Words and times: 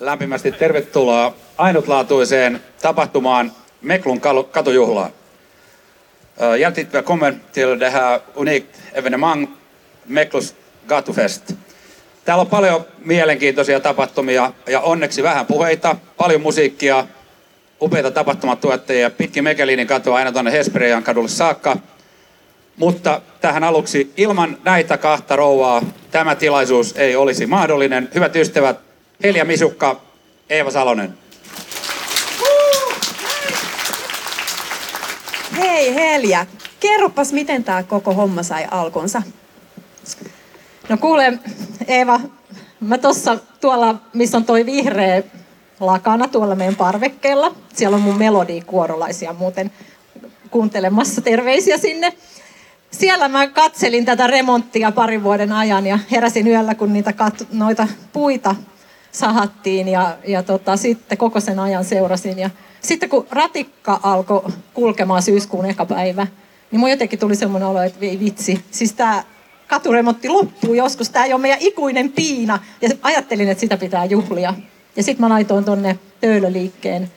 Lämpimästi 0.00 0.52
tervetuloa 0.52 1.34
ainutlaatuiseen 1.58 2.60
tapahtumaan 2.82 3.52
Meklun 3.82 4.20
katujuhlaan. 4.50 5.10
Hjärtligt 6.58 6.92
välkommen 6.92 7.40
till 7.52 7.80
det 7.80 7.90
här 7.90 8.20
unikt 8.36 8.76
evenemang 8.92 9.46
Meklus 10.06 10.54
Gatufest. 10.88 11.54
Täällä 12.24 12.40
on 12.40 12.46
paljon 12.46 12.84
mielenkiintoisia 13.04 13.80
tapahtumia 13.80 14.52
ja 14.66 14.80
onneksi 14.80 15.22
vähän 15.22 15.46
puheita, 15.46 15.96
paljon 16.16 16.40
musiikkia, 16.40 17.06
upeita 17.82 18.10
tapahtumatuottajia 18.10 19.10
pitkin 19.10 19.44
Mekelinin 19.44 19.86
katua 19.86 20.16
aina 20.16 20.32
tuonne 20.32 20.52
Hesperian 20.52 21.02
kadulle 21.02 21.28
saakka. 21.28 21.76
Mutta 22.76 23.20
tähän 23.40 23.64
aluksi 23.64 24.12
ilman 24.16 24.58
näitä 24.64 24.96
kahta 24.96 25.36
rouvaa 25.36 25.82
tämä 26.10 26.34
tilaisuus 26.34 26.96
ei 26.96 27.16
olisi 27.16 27.46
mahdollinen. 27.46 28.08
Hyvät 28.14 28.36
ystävät, 28.36 28.89
Helja 29.22 29.44
Misukka, 29.44 30.00
Eeva 30.50 30.70
Salonen. 30.70 31.14
Hei 35.58 35.94
Helja, 35.94 36.46
kerropas 36.80 37.32
miten 37.32 37.64
tämä 37.64 37.82
koko 37.82 38.14
homma 38.14 38.42
sai 38.42 38.66
alkunsa? 38.70 39.22
No 40.88 40.96
kuule 40.96 41.38
Eeva, 41.88 42.20
mä 42.80 42.98
tuossa 42.98 43.38
tuolla, 43.60 43.94
missä 44.12 44.36
on 44.36 44.44
toi 44.44 44.66
vihreä 44.66 45.22
lakana 45.80 46.28
tuolla 46.28 46.54
meidän 46.54 46.76
parvekkeella. 46.76 47.54
Siellä 47.74 47.94
on 47.94 48.02
mun 48.02 48.18
melodikuorolaisia 48.18 49.32
muuten 49.32 49.70
kuuntelemassa. 50.50 51.20
Terveisiä 51.20 51.78
sinne. 51.78 52.12
Siellä 52.90 53.28
mä 53.28 53.46
katselin 53.46 54.04
tätä 54.04 54.26
remonttia 54.26 54.92
parin 54.92 55.24
vuoden 55.24 55.52
ajan 55.52 55.86
ja 55.86 55.98
heräsin 56.10 56.46
yöllä, 56.46 56.74
kun 56.74 56.92
niitä 56.92 57.10
kat- 57.10 57.46
noita 57.52 57.88
puita 58.12 58.54
sahattiin 59.12 59.88
ja, 59.88 60.16
ja 60.26 60.42
tota, 60.42 60.76
sitten 60.76 61.18
koko 61.18 61.40
sen 61.40 61.58
ajan 61.58 61.84
seurasin. 61.84 62.38
Ja 62.38 62.50
sitten 62.80 63.08
kun 63.08 63.26
ratikka 63.30 64.00
alkoi 64.02 64.42
kulkemaan 64.74 65.22
syyskuun 65.22 65.66
eka 65.66 65.86
päivä, 65.86 66.26
niin 66.70 66.80
mun 66.80 66.90
jotenkin 66.90 67.18
tuli 67.18 67.36
semmoinen 67.36 67.68
olo, 67.68 67.82
että 67.82 68.06
ei 68.06 68.20
vitsi. 68.20 68.64
Siis 68.70 68.92
tämä 68.92 69.24
katuremontti 69.66 70.28
loppuu 70.28 70.74
joskus, 70.74 71.10
tämä 71.10 71.24
ei 71.24 71.32
ole 71.32 71.40
meidän 71.40 71.58
ikuinen 71.60 72.12
piina. 72.12 72.58
Ja 72.82 72.88
ajattelin, 73.02 73.48
että 73.48 73.60
sitä 73.60 73.76
pitää 73.76 74.04
juhlia. 74.04 74.54
Ja 74.96 75.02
sitten 75.02 75.26
mä 75.26 75.28
laitoin 75.28 75.64
tonne 75.64 75.98
Töölöliikkeen 76.20 77.10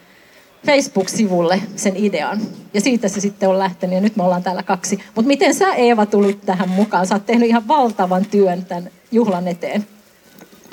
Facebook-sivulle 0.66 1.62
sen 1.76 1.96
idean. 1.96 2.42
Ja 2.74 2.82
siitä 2.82 3.08
se 3.08 3.22
sitten 3.22 3.50
on 3.50 3.60
lähtenyt 3.60 3.96
ja 3.96 4.02
nyt 4.02 4.16
me 4.16 4.24
ollaan 4.24 4.44
täällä 4.44 4.64
kaksi. 4.64 5.00
Mutta 5.16 5.28
miten 5.28 5.54
sä 5.54 5.74
Eeva 5.74 6.06
tulit 6.06 6.46
tähän 6.46 6.70
mukaan? 6.70 7.08
Sä 7.08 7.16
oot 7.16 7.26
tehnyt 7.26 7.50
ihan 7.50 7.68
valtavan 7.68 8.26
työn 8.26 8.66
tämän 8.66 8.90
juhlan 9.12 9.48
eteen. 9.48 9.88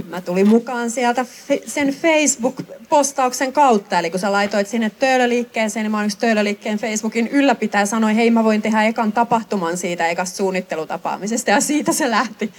Mä 0.08 0.20
tulin 0.20 0.48
mukaan 0.48 0.90
sieltä 0.90 1.26
sen 1.66 1.88
Facebook-postauksen 1.88 3.52
kautta. 3.52 3.98
Eli 3.98 4.10
kun 4.10 4.20
sä 4.20 4.32
laitoit 4.32 4.68
sinne 4.68 4.90
Töölöliikkeeseen, 4.90 5.84
niin 5.84 5.90
mä 5.90 5.96
oon 5.96 6.06
yksi 6.06 6.18
Töölöliikkeen 6.18 6.78
Facebookin 6.78 7.28
ylläpitäjä 7.28 7.86
sanoi, 7.86 8.16
hei 8.16 8.30
mä 8.30 8.44
voin 8.44 8.62
tehdä 8.62 8.82
ekan 8.82 9.12
tapahtuman 9.12 9.76
siitä 9.76 10.08
ekasta 10.08 10.36
suunnittelutapaamisesta. 10.36 11.50
Ja 11.50 11.60
siitä 11.60 11.92
se 11.92 12.10
lähti. 12.10 12.52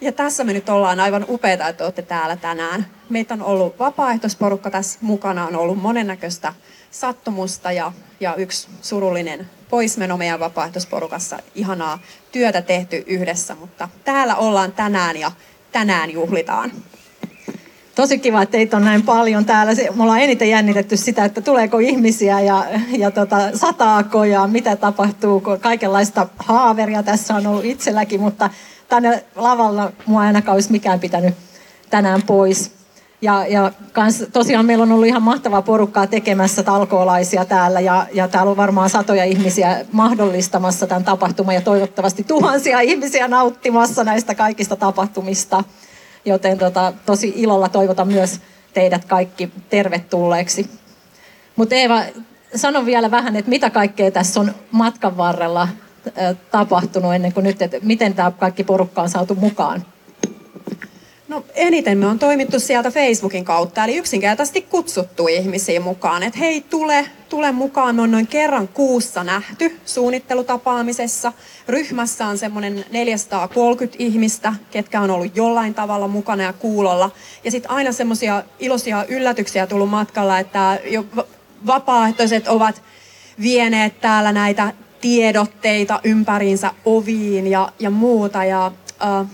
Ja 0.00 0.12
tässä 0.12 0.44
me 0.44 0.52
nyt 0.52 0.68
ollaan 0.68 1.00
aivan 1.00 1.26
upeita, 1.28 1.68
että 1.68 1.84
olette 1.84 2.02
täällä 2.02 2.36
tänään. 2.36 2.86
Meitä 3.08 3.34
on 3.34 3.42
ollut 3.42 3.78
vapaaehtoisporukka 3.78 4.70
tässä 4.70 4.98
mukana, 5.02 5.46
on 5.46 5.56
ollut 5.56 5.82
monennäköistä 5.82 6.54
sattumusta 6.90 7.72
ja, 7.72 7.92
ja 8.20 8.34
yksi 8.34 8.68
surullinen 8.82 9.50
poismeno 9.70 10.16
meidän 10.16 10.40
vapaaehtoisporukassa. 10.40 11.38
Ihanaa 11.54 11.98
työtä 12.32 12.62
tehty 12.62 13.04
yhdessä, 13.06 13.54
mutta 13.54 13.88
täällä 14.04 14.36
ollaan 14.36 14.72
tänään 14.72 15.16
ja 15.16 15.32
tänään 15.74 16.10
juhlitaan. 16.10 16.72
Tosi 17.94 18.18
kiva, 18.18 18.42
että 18.42 18.52
teitä 18.52 18.76
on 18.76 18.84
näin 18.84 19.02
paljon 19.02 19.44
täällä. 19.44 19.72
Me 19.94 20.02
ollaan 20.02 20.20
eniten 20.20 20.50
jännitetty 20.50 20.96
sitä, 20.96 21.24
että 21.24 21.40
tuleeko 21.40 21.78
ihmisiä 21.78 22.40
ja, 22.40 22.64
ja 22.98 23.10
tota, 23.10 23.36
sataako 23.58 24.24
ja 24.24 24.46
mitä 24.46 24.76
tapahtuu. 24.76 25.42
Kaikenlaista 25.60 26.26
haaveria 26.38 27.02
tässä 27.02 27.34
on 27.34 27.46
ollut 27.46 27.64
itselläkin, 27.64 28.20
mutta 28.20 28.50
tänne 28.88 29.24
lavalla 29.36 29.92
mua 30.06 30.20
ainakaan 30.20 30.54
olisi 30.54 30.72
mikään 30.72 31.00
pitänyt 31.00 31.34
tänään 31.90 32.22
pois. 32.22 32.70
Ja, 33.22 33.46
ja 33.46 33.72
kans, 33.92 34.24
tosiaan 34.32 34.66
meillä 34.66 34.82
on 34.82 34.92
ollut 34.92 35.06
ihan 35.06 35.22
mahtavaa 35.22 35.62
porukkaa 35.62 36.06
tekemässä 36.06 36.62
talkoolaisia 36.62 37.44
täällä 37.44 37.80
ja, 37.80 38.06
ja 38.12 38.28
täällä 38.28 38.50
on 38.50 38.56
varmaan 38.56 38.90
satoja 38.90 39.24
ihmisiä 39.24 39.84
mahdollistamassa 39.92 40.86
tämän 40.86 41.04
tapahtuman 41.04 41.54
ja 41.54 41.60
toivottavasti 41.60 42.24
tuhansia 42.24 42.80
ihmisiä 42.80 43.28
nauttimassa 43.28 44.04
näistä 44.04 44.34
kaikista 44.34 44.76
tapahtumista. 44.76 45.64
Joten 46.24 46.58
tota, 46.58 46.92
tosi 47.06 47.32
ilolla 47.36 47.68
toivotan 47.68 48.08
myös 48.08 48.40
teidät 48.74 49.04
kaikki 49.04 49.50
tervetulleeksi. 49.70 50.70
Mutta 51.56 51.74
Eeva, 51.74 52.02
sano 52.54 52.86
vielä 52.86 53.10
vähän, 53.10 53.36
että 53.36 53.48
mitä 53.48 53.70
kaikkea 53.70 54.10
tässä 54.10 54.40
on 54.40 54.54
matkan 54.70 55.16
varrella 55.16 55.68
tapahtunut 56.50 57.14
ennen 57.14 57.32
kuin 57.32 57.44
nyt, 57.44 57.62
että 57.62 57.76
miten 57.82 58.14
tämä 58.14 58.30
kaikki 58.30 58.64
porukka 58.64 59.02
on 59.02 59.08
saatu 59.08 59.34
mukaan? 59.34 59.84
No 61.28 61.44
eniten 61.54 61.98
me 61.98 62.06
on 62.06 62.18
toimittu 62.18 62.60
sieltä 62.60 62.90
Facebookin 62.90 63.44
kautta, 63.44 63.84
eli 63.84 63.96
yksinkertaisesti 63.96 64.62
kutsuttu 64.62 65.28
ihmisiä 65.28 65.80
mukaan, 65.80 66.22
että 66.22 66.38
hei 66.38 66.60
tule, 66.60 67.06
tule 67.28 67.52
mukaan. 67.52 67.96
Me 67.96 68.02
on 68.02 68.10
noin 68.10 68.26
kerran 68.26 68.68
kuussa 68.68 69.24
nähty 69.24 69.78
suunnittelutapaamisessa. 69.86 71.32
Ryhmässä 71.68 72.26
on 72.26 72.38
semmoinen 72.38 72.84
430 72.90 73.96
ihmistä, 73.98 74.54
ketkä 74.70 75.00
on 75.00 75.10
ollut 75.10 75.36
jollain 75.36 75.74
tavalla 75.74 76.08
mukana 76.08 76.42
ja 76.42 76.52
kuulolla. 76.52 77.10
Ja 77.44 77.50
sitten 77.50 77.70
aina 77.70 77.92
semmoisia 77.92 78.42
iloisia 78.58 79.04
yllätyksiä 79.08 79.66
tullut 79.66 79.90
matkalla, 79.90 80.38
että 80.38 80.78
jo 80.84 81.04
vapaaehtoiset 81.66 82.48
ovat 82.48 82.82
vieneet 83.42 84.00
täällä 84.00 84.32
näitä 84.32 84.72
tiedotteita 85.00 86.00
ympäriinsä 86.04 86.70
oviin 86.84 87.46
ja, 87.46 87.72
ja 87.78 87.90
muuta. 87.90 88.44
Ja, 88.44 88.72
äh, 89.02 89.26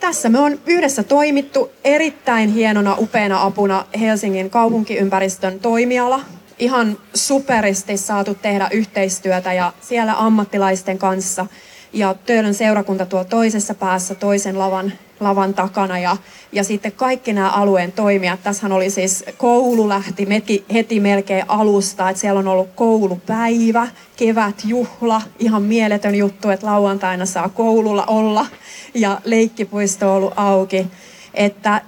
tässä 0.00 0.28
me 0.28 0.38
on 0.38 0.58
yhdessä 0.66 1.02
toimittu 1.02 1.70
erittäin 1.84 2.50
hienona, 2.50 2.96
upeana 2.98 3.42
apuna 3.42 3.84
Helsingin 4.00 4.50
kaupunkiympäristön 4.50 5.60
toimiala. 5.60 6.20
Ihan 6.58 6.98
superisti 7.14 7.96
saatu 7.96 8.34
tehdä 8.34 8.68
yhteistyötä 8.72 9.52
ja 9.52 9.72
siellä 9.80 10.14
ammattilaisten 10.18 10.98
kanssa. 10.98 11.46
Ja 11.92 12.14
Töölön 12.14 12.54
seurakunta 12.54 13.06
tuo 13.06 13.24
toisessa 13.24 13.74
päässä 13.74 14.14
toisen 14.14 14.58
lavan 14.58 14.92
lavan 15.20 15.54
takana 15.54 15.98
ja, 15.98 16.16
ja 16.52 16.64
sitten 16.64 16.92
kaikki 16.92 17.32
nämä 17.32 17.50
alueen 17.50 17.92
toimijat. 17.92 18.42
Tässähän 18.42 18.72
oli 18.72 18.90
siis, 18.90 19.24
koulu 19.38 19.88
lähti 19.88 20.28
heti, 20.28 20.64
heti 20.72 21.00
melkein 21.00 21.44
alusta, 21.48 22.10
että 22.10 22.20
siellä 22.20 22.38
on 22.38 22.48
ollut 22.48 22.68
koulupäivä, 22.74 23.88
kevätjuhla, 24.16 25.22
ihan 25.38 25.62
mieletön 25.62 26.14
juttu, 26.14 26.50
että 26.50 26.66
lauantaina 26.66 27.26
saa 27.26 27.48
koululla 27.48 28.04
olla 28.06 28.46
ja 28.94 29.20
leikkipuisto 29.24 30.10
on 30.10 30.16
ollut 30.16 30.34
auki. 30.36 30.86
Että 31.34 31.82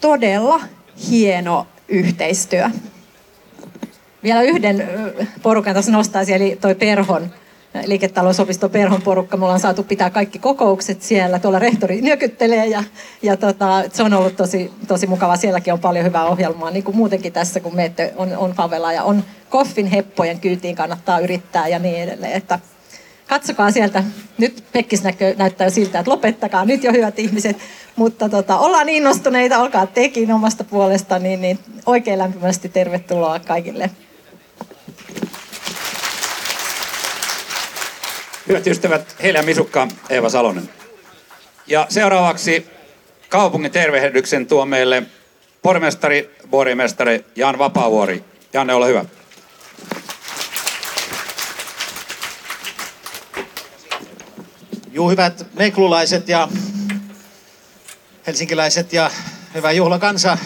todella 0.00 0.60
hieno 1.10 1.66
yhteistyö. 1.88 2.70
Vielä 4.22 4.42
yhden 4.42 4.88
porukan 5.42 5.74
tässä 5.74 5.92
nostaisin, 5.92 6.34
eli 6.34 6.58
toi 6.60 6.74
Perhon 6.74 7.30
liiketalousopisto 7.86 8.68
Perhon 8.68 9.02
porukka. 9.02 9.36
Me 9.36 9.44
ollaan 9.44 9.60
saatu 9.60 9.82
pitää 9.82 10.10
kaikki 10.10 10.38
kokoukset 10.38 11.02
siellä. 11.02 11.38
Tuolla 11.38 11.58
rehtori 11.58 12.00
nyökyttelee 12.00 12.66
ja, 12.66 12.84
ja 13.22 13.36
tota, 13.36 13.84
se 13.92 14.02
on 14.02 14.14
ollut 14.14 14.36
tosi, 14.36 14.70
tosi 14.88 15.06
mukava. 15.06 15.36
Sielläkin 15.36 15.72
on 15.72 15.80
paljon 15.80 16.04
hyvää 16.04 16.26
ohjelmaa, 16.26 16.70
niin 16.70 16.84
kuin 16.84 16.96
muutenkin 16.96 17.32
tässä, 17.32 17.60
kun 17.60 17.76
meette 17.76 18.14
on, 18.16 18.36
on 18.36 18.52
favela 18.52 18.92
ja 18.92 19.02
on 19.02 19.24
koffin 19.48 19.86
heppojen 19.86 20.40
kyytiin 20.40 20.76
kannattaa 20.76 21.18
yrittää 21.18 21.68
ja 21.68 21.78
niin 21.78 22.02
edelleen. 22.02 22.32
Että 22.32 22.58
katsokaa 23.26 23.70
sieltä. 23.70 24.04
Nyt 24.38 24.64
Pekkis 24.72 25.02
näkö, 25.02 25.34
näyttää 25.38 25.70
siltä, 25.70 25.98
että 25.98 26.10
lopettakaa 26.10 26.64
nyt 26.64 26.84
jo 26.84 26.92
hyvät 26.92 27.18
ihmiset. 27.18 27.56
Mutta 27.96 28.28
tota, 28.28 28.58
ollaan 28.58 28.88
innostuneita, 28.88 29.58
olkaa 29.58 29.86
tekin 29.86 30.32
omasta 30.32 30.64
puolesta, 30.64 31.18
niin, 31.18 31.40
niin 31.40 31.58
oikein 31.86 32.18
lämpimästi 32.18 32.68
tervetuloa 32.68 33.38
kaikille. 33.38 33.90
Hyvät 38.48 38.66
ystävät, 38.66 39.16
Helja 39.22 39.42
Misukka, 39.42 39.88
Eeva 40.10 40.28
Salonen. 40.28 40.70
Ja 41.66 41.86
seuraavaksi 41.88 42.66
kaupungin 43.28 43.72
tervehdyksen 43.72 44.46
tuo 44.46 44.66
meille 44.66 45.02
pormestari, 45.62 46.36
borimestari 46.50 47.24
Jan 47.36 47.58
Vapaavuori. 47.58 48.24
Janne, 48.52 48.74
ole 48.74 48.86
hyvä. 48.86 49.04
Juu, 54.92 55.10
hyvät 55.10 55.46
meklulaiset 55.54 56.28
ja 56.28 56.48
helsinkiläiset 58.26 58.92
ja 58.92 59.10
hyvä 59.54 59.72
juhlakansa. 59.72 60.38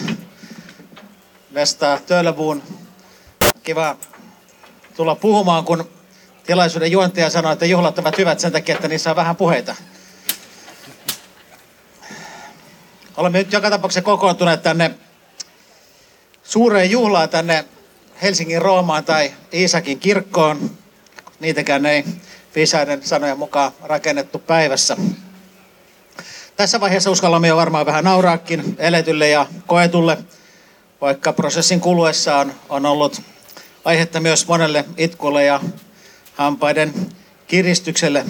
Vesta 1.53 1.99
Töölövuun. 2.07 2.63
Kiva 3.63 3.97
tulla 4.95 5.15
puhumaan, 5.15 5.65
kun 5.65 5.89
tilaisuuden 6.43 6.91
juontaja 6.91 7.29
sanoi, 7.29 7.53
että 7.53 7.65
juhlat 7.65 7.99
ovat 7.99 8.17
hyvät 8.17 8.39
sen 8.39 8.51
takia, 8.51 8.75
että 8.75 8.87
niissä 8.87 9.09
on 9.09 9.15
vähän 9.15 9.35
puheita. 9.35 9.75
Olemme 13.17 13.37
nyt 13.37 13.53
joka 13.53 13.69
tapauksessa 13.69 14.01
kokoontuneet 14.01 14.63
tänne 14.63 14.91
suureen 16.43 16.91
juhlaan 16.91 17.29
tänne 17.29 17.65
Helsingin 18.21 18.61
Roomaan 18.61 19.05
tai 19.05 19.33
Iisakin 19.53 19.99
kirkkoon. 19.99 20.71
Niitäkään 21.39 21.85
ei 21.85 22.03
viisaiden 22.55 23.03
sanojen 23.03 23.39
mukaan 23.39 23.71
rakennettu 23.83 24.39
päivässä. 24.39 24.97
Tässä 26.55 26.79
vaiheessa 26.79 27.11
uskallamme 27.11 27.47
jo 27.47 27.57
varmaan 27.57 27.85
vähän 27.85 28.03
nauraakin 28.03 28.75
eletylle 28.79 29.29
ja 29.29 29.45
koetulle, 29.67 30.17
vaikka 31.01 31.33
prosessin 31.33 31.79
kuluessa 31.79 32.37
on, 32.37 32.53
on 32.69 32.85
ollut 32.85 33.21
aihetta 33.85 34.19
myös 34.19 34.47
monelle 34.47 34.85
itkulle 34.97 35.45
ja 35.45 35.59
hampaiden 36.33 36.93
kiristykselle. 37.47 38.25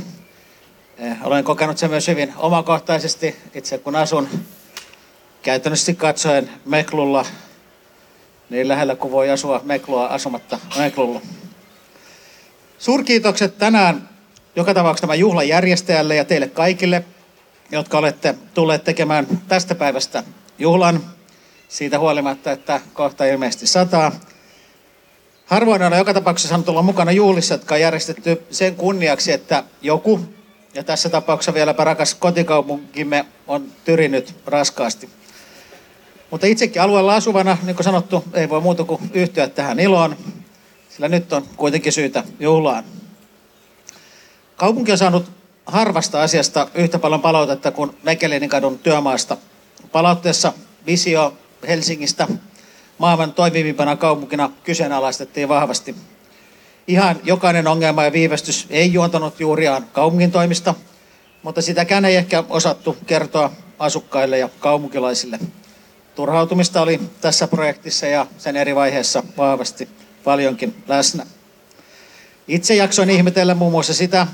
Eh, 0.97 1.17
olen 1.23 1.43
kokenut 1.43 1.77
sen 1.77 1.89
myös 1.89 2.07
hyvin 2.07 2.33
omakohtaisesti 2.37 3.35
itse 3.53 3.77
kun 3.77 3.95
asun 3.95 4.29
käytännössä 5.41 5.93
katsoen 5.93 6.49
Meklulla 6.65 7.25
niin 8.49 8.67
lähellä 8.67 8.95
kuin 8.95 9.11
voi 9.11 9.29
asua 9.29 9.61
Meklua 9.63 10.05
asumatta 10.05 10.59
Meklulla. 10.77 11.21
Suurkiitokset 12.77 13.57
tänään 13.57 14.09
joka 14.55 14.73
tapauksessa 14.73 15.01
tämän 15.01 15.19
juhlan 15.19 15.47
järjestäjälle 15.47 16.15
ja 16.15 16.25
teille 16.25 16.47
kaikille, 16.47 17.03
jotka 17.71 17.97
olette 17.97 18.35
tulleet 18.53 18.83
tekemään 18.83 19.27
tästä 19.47 19.75
päivästä 19.75 20.23
juhlan 20.59 21.03
siitä 21.69 21.99
huolimatta, 21.99 22.51
että 22.51 22.81
kohta 22.93 23.25
ilmeisesti 23.25 23.67
sataa. 23.67 24.11
Harvoin 25.45 25.83
olen 25.83 25.97
joka 25.97 26.13
tapauksessa 26.13 26.49
saanut 26.49 26.69
olla 26.69 26.81
mukana 26.81 27.11
juhlissa, 27.11 27.53
jotka 27.53 27.75
on 27.75 27.81
järjestetty 27.81 28.43
sen 28.51 28.75
kunniaksi, 28.75 29.31
että 29.31 29.63
joku, 29.81 30.19
ja 30.73 30.83
tässä 30.83 31.09
tapauksessa 31.09 31.53
vieläpä 31.53 31.83
rakas 31.83 32.15
kotikaupunkimme, 32.15 33.25
on 33.47 33.67
tyrinyt 33.85 34.35
raskaasti. 34.45 35.09
Mutta 36.31 36.47
itsekin 36.47 36.81
alueella 36.81 37.15
asuvana, 37.15 37.57
niin 37.63 37.75
kuin 37.75 37.83
sanottu, 37.83 38.23
ei 38.33 38.49
voi 38.49 38.61
muuta 38.61 38.83
kuin 38.83 39.11
yhtyä 39.13 39.47
tähän 39.47 39.79
iloon, 39.79 40.17
sillä 40.89 41.09
nyt 41.09 41.33
on 41.33 41.45
kuitenkin 41.57 41.91
syytä 41.91 42.23
juhlaan. 42.39 42.83
Kaupunki 44.55 44.91
on 44.91 44.97
saanut 44.97 45.31
harvasta 45.65 46.21
asiasta 46.21 46.67
yhtä 46.75 46.99
paljon 46.99 47.21
palautetta 47.21 47.71
kuin 47.71 47.97
Mekelinin 48.03 48.49
kadun 48.49 48.79
työmaasta. 48.79 49.37
Palautteessa 49.91 50.53
visio 50.85 51.33
Helsingistä 51.67 52.27
maailman 53.03 53.33
toimivimpana 53.33 53.95
kaupunkina 53.95 54.49
kyseenalaistettiin 54.63 55.49
vahvasti. 55.49 55.95
Ihan 56.87 57.19
jokainen 57.23 57.67
ongelma 57.67 58.03
ja 58.03 58.13
viivästys 58.13 58.67
ei 58.69 58.93
juontanut 58.93 59.39
juuriaan 59.39 59.85
kaupungin 59.93 60.31
toimista, 60.31 60.75
mutta 61.41 61.61
sitäkään 61.61 62.05
ei 62.05 62.15
ehkä 62.15 62.43
osattu 62.49 62.97
kertoa 63.05 63.51
asukkaille 63.79 64.37
ja 64.37 64.49
kaupunkilaisille. 64.59 65.39
Turhautumista 66.15 66.81
oli 66.81 66.99
tässä 67.21 67.47
projektissa 67.47 68.05
ja 68.05 68.27
sen 68.37 68.55
eri 68.55 68.75
vaiheissa 68.75 69.23
vahvasti 69.37 69.89
paljonkin 70.23 70.83
läsnä. 70.87 71.25
Itse 72.47 72.75
jaksoin 72.75 73.09
ihmetellä 73.09 73.55
muun 73.55 73.71
muassa 73.71 73.93
sitä, 73.93 74.27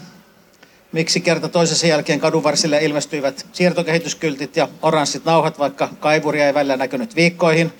miksi 0.91 1.21
kerta 1.21 1.49
toisessa 1.49 1.87
jälkeen 1.87 2.19
kadunvarsille 2.19 2.83
ilmestyivät 2.83 3.45
siirtokehityskyltit 3.51 4.55
ja 4.55 4.67
oranssit 4.81 5.25
nauhat, 5.25 5.59
vaikka 5.59 5.89
kaivuria 5.99 6.47
ei 6.47 6.53
välillä 6.53 6.77
näkynyt 6.77 7.15
viikkoihin. 7.15 7.73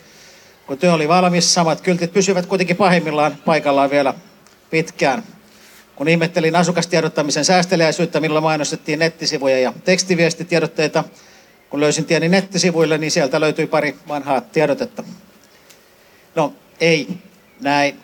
Kun 0.69 0.77
työ 0.77 0.93
oli 0.93 1.07
valmis, 1.07 1.53
samat 1.53 1.81
kyltit 1.81 2.13
pysyvät 2.13 2.45
kuitenkin 2.45 2.75
pahimmillaan 2.75 3.37
paikallaan 3.45 3.89
vielä 3.89 4.13
pitkään. 4.69 5.23
Kun 5.95 6.07
ihmettelin 6.07 6.55
asukastiedottamisen 6.55 7.45
säästeliäisyyttä, 7.45 8.19
millä 8.19 8.41
mainostettiin 8.41 8.99
nettisivuja 8.99 9.59
ja 9.59 9.73
tekstiviestitiedotteita, 9.83 11.03
kun 11.69 11.79
löysin 11.79 12.05
tieni 12.05 12.29
nettisivuille, 12.29 12.97
niin 12.97 13.11
sieltä 13.11 13.39
löytyi 13.39 13.67
pari 13.67 13.95
vanhaa 14.07 14.41
tiedotetta. 14.41 15.03
No, 16.35 16.53
ei 16.79 17.07
näin. 17.61 17.99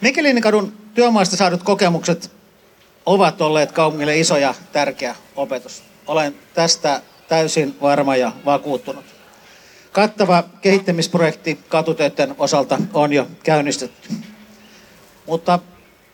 Mikelinin 0.00 0.42
kadun 0.42 0.72
työmaasta 0.94 1.36
saadut 1.36 1.62
kokemukset 1.62 2.30
ovat 3.06 3.40
olleet 3.40 3.72
kaupungille 3.72 4.18
iso 4.18 4.36
ja 4.36 4.54
tärkeä 4.72 5.14
opetus. 5.36 5.82
Olen 6.06 6.34
tästä 6.54 7.02
täysin 7.28 7.76
varma 7.80 8.16
ja 8.16 8.32
vakuuttunut. 8.44 9.13
Kattava 9.94 10.44
kehittämisprojekti 10.60 11.58
katutöiden 11.68 12.34
osalta 12.38 12.78
on 12.92 13.12
jo 13.12 13.26
käynnistetty. 13.42 14.08
Mutta 15.26 15.58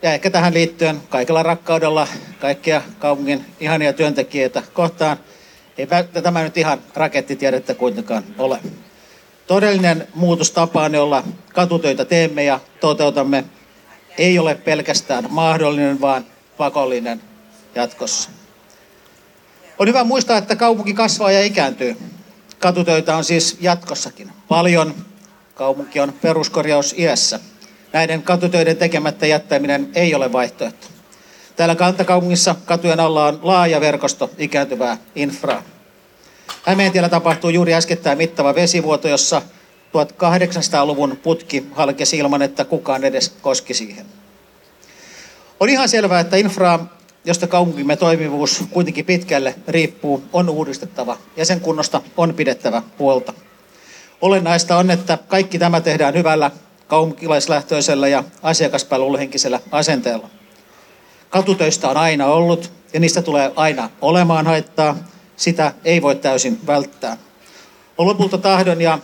ja 0.02 0.12
ehkä 0.12 0.30
tähän 0.30 0.54
liittyen 0.54 1.00
kaikella 1.08 1.42
rakkaudella 1.42 2.08
kaikkia 2.40 2.82
kaupungin 2.98 3.44
ihania 3.60 3.92
työntekijöitä 3.92 4.62
kohtaan– 4.74 5.16
ei 5.80 5.86
tämä 6.22 6.42
nyt 6.42 6.56
ihan 6.56 6.78
rakettitiedettä 6.94 7.74
kuitenkaan 7.74 8.24
ole. 8.38 8.58
Todellinen 9.46 10.08
muutos 10.14 10.50
tapaan, 10.50 10.94
jolla 10.94 11.24
katutöitä 11.52 12.04
teemme 12.04 12.44
ja 12.44 12.60
toteutamme, 12.80 13.44
ei 14.18 14.38
ole 14.38 14.54
pelkästään 14.54 15.26
mahdollinen, 15.30 16.00
vaan 16.00 16.26
pakollinen 16.56 17.22
jatkossa. 17.74 18.30
On 19.78 19.88
hyvä 19.88 20.04
muistaa, 20.04 20.38
että 20.38 20.56
kaupunki 20.56 20.94
kasvaa 20.94 21.32
ja 21.32 21.44
ikääntyy. 21.44 21.96
Katutöitä 22.60 23.16
on 23.16 23.24
siis 23.24 23.56
jatkossakin 23.60 24.32
paljon. 24.48 24.94
Kaupunki 25.54 26.00
on 26.00 26.12
peruskorjaus 26.12 26.94
iässä. 26.98 27.40
Näiden 27.92 28.22
katutöiden 28.22 28.76
tekemättä 28.76 29.26
jättäminen 29.26 29.90
ei 29.94 30.14
ole 30.14 30.32
vaihtoehto. 30.32 30.86
Täällä 31.56 31.74
kantakaupungissa 31.74 32.54
katujen 32.64 33.00
alla 33.00 33.26
on 33.26 33.38
laaja 33.42 33.80
verkosto 33.80 34.30
ikääntyvää 34.38 34.96
infraa. 35.14 35.62
Hämeentiellä 36.62 37.08
tapahtui 37.08 37.54
juuri 37.54 37.74
äskettäin 37.74 38.18
mittava 38.18 38.54
vesivuoto, 38.54 39.08
jossa 39.08 39.42
1800-luvun 39.92 41.18
putki 41.22 41.66
halkesi 41.72 42.18
ilman, 42.18 42.42
että 42.42 42.64
kukaan 42.64 43.04
edes 43.04 43.34
koski 43.42 43.74
siihen. 43.74 44.06
On 45.60 45.68
ihan 45.68 45.88
selvää, 45.88 46.20
että 46.20 46.36
infraa, 46.36 46.99
josta 47.24 47.46
kaupunkimme 47.46 47.96
toimivuus 47.96 48.64
kuitenkin 48.70 49.04
pitkälle 49.04 49.54
riippuu, 49.68 50.22
on 50.32 50.48
uudistettava 50.48 51.16
ja 51.36 51.44
sen 51.44 51.60
kunnosta 51.60 52.02
on 52.16 52.34
pidettävä 52.34 52.82
huolta. 52.98 53.32
Olennaista 54.20 54.76
on, 54.76 54.90
että 54.90 55.18
kaikki 55.28 55.58
tämä 55.58 55.80
tehdään 55.80 56.14
hyvällä 56.14 56.50
kaupunkilaislähtöisellä 56.86 58.08
ja 58.08 58.24
asiakaspalveluhenkisellä 58.42 59.60
asenteella. 59.72 60.30
Katutöistä 61.30 61.88
on 61.88 61.96
aina 61.96 62.26
ollut 62.26 62.72
ja 62.92 63.00
niistä 63.00 63.22
tulee 63.22 63.52
aina 63.56 63.90
olemaan 64.00 64.46
haittaa. 64.46 64.96
Sitä 65.36 65.72
ei 65.84 66.02
voi 66.02 66.14
täysin 66.16 66.60
välttää. 66.66 67.16
On 67.98 68.06
lopulta 68.06 68.38
tahdon 68.38 68.80
ja 68.80 68.98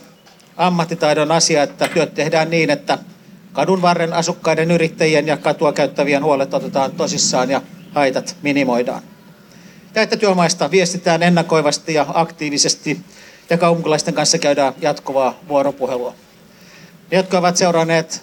ammattitaidon 0.57 1.31
asia, 1.31 1.63
että 1.63 1.87
työt 1.87 2.13
tehdään 2.13 2.49
niin, 2.49 2.69
että 2.69 2.97
kadun 3.53 3.81
varren 3.81 4.13
asukkaiden, 4.13 4.71
yrittäjien 4.71 5.27
ja 5.27 5.37
katua 5.37 5.73
käyttävien 5.73 6.23
huolet 6.23 6.53
otetaan 6.53 6.91
tosissaan 6.91 7.49
ja 7.49 7.61
haitat 7.95 8.35
minimoidaan. 8.41 9.01
Ja 9.95 10.01
että 10.01 10.17
työmaista 10.17 10.71
viestitään 10.71 11.23
ennakoivasti 11.23 11.93
ja 11.93 12.05
aktiivisesti 12.13 12.99
ja 13.49 13.57
kaupunkilaisten 13.57 14.13
kanssa 14.13 14.37
käydään 14.37 14.73
jatkuvaa 14.81 15.39
vuoropuhelua. 15.47 16.13
Ne, 17.11 17.17
jotka 17.17 17.37
ovat 17.37 17.57
seuranneet 17.57 18.21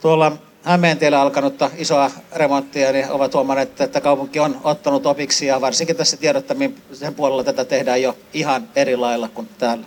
tuolla 0.00 0.32
Hämeentiellä 0.62 1.20
alkanutta 1.20 1.70
isoa 1.76 2.10
remonttia, 2.32 2.92
niin 2.92 3.10
ovat 3.10 3.34
huomanneet, 3.34 3.80
että 3.80 4.00
kaupunki 4.00 4.40
on 4.40 4.60
ottanut 4.64 5.06
opiksi 5.06 5.46
ja 5.46 5.60
varsinkin 5.60 5.96
tässä 5.96 6.16
tiedottamisen 6.16 7.14
puolella 7.16 7.44
tätä 7.44 7.64
tehdään 7.64 8.02
jo 8.02 8.16
ihan 8.32 8.68
eri 8.76 8.96
lailla 8.96 9.28
kuin 9.28 9.48
täällä. 9.58 9.84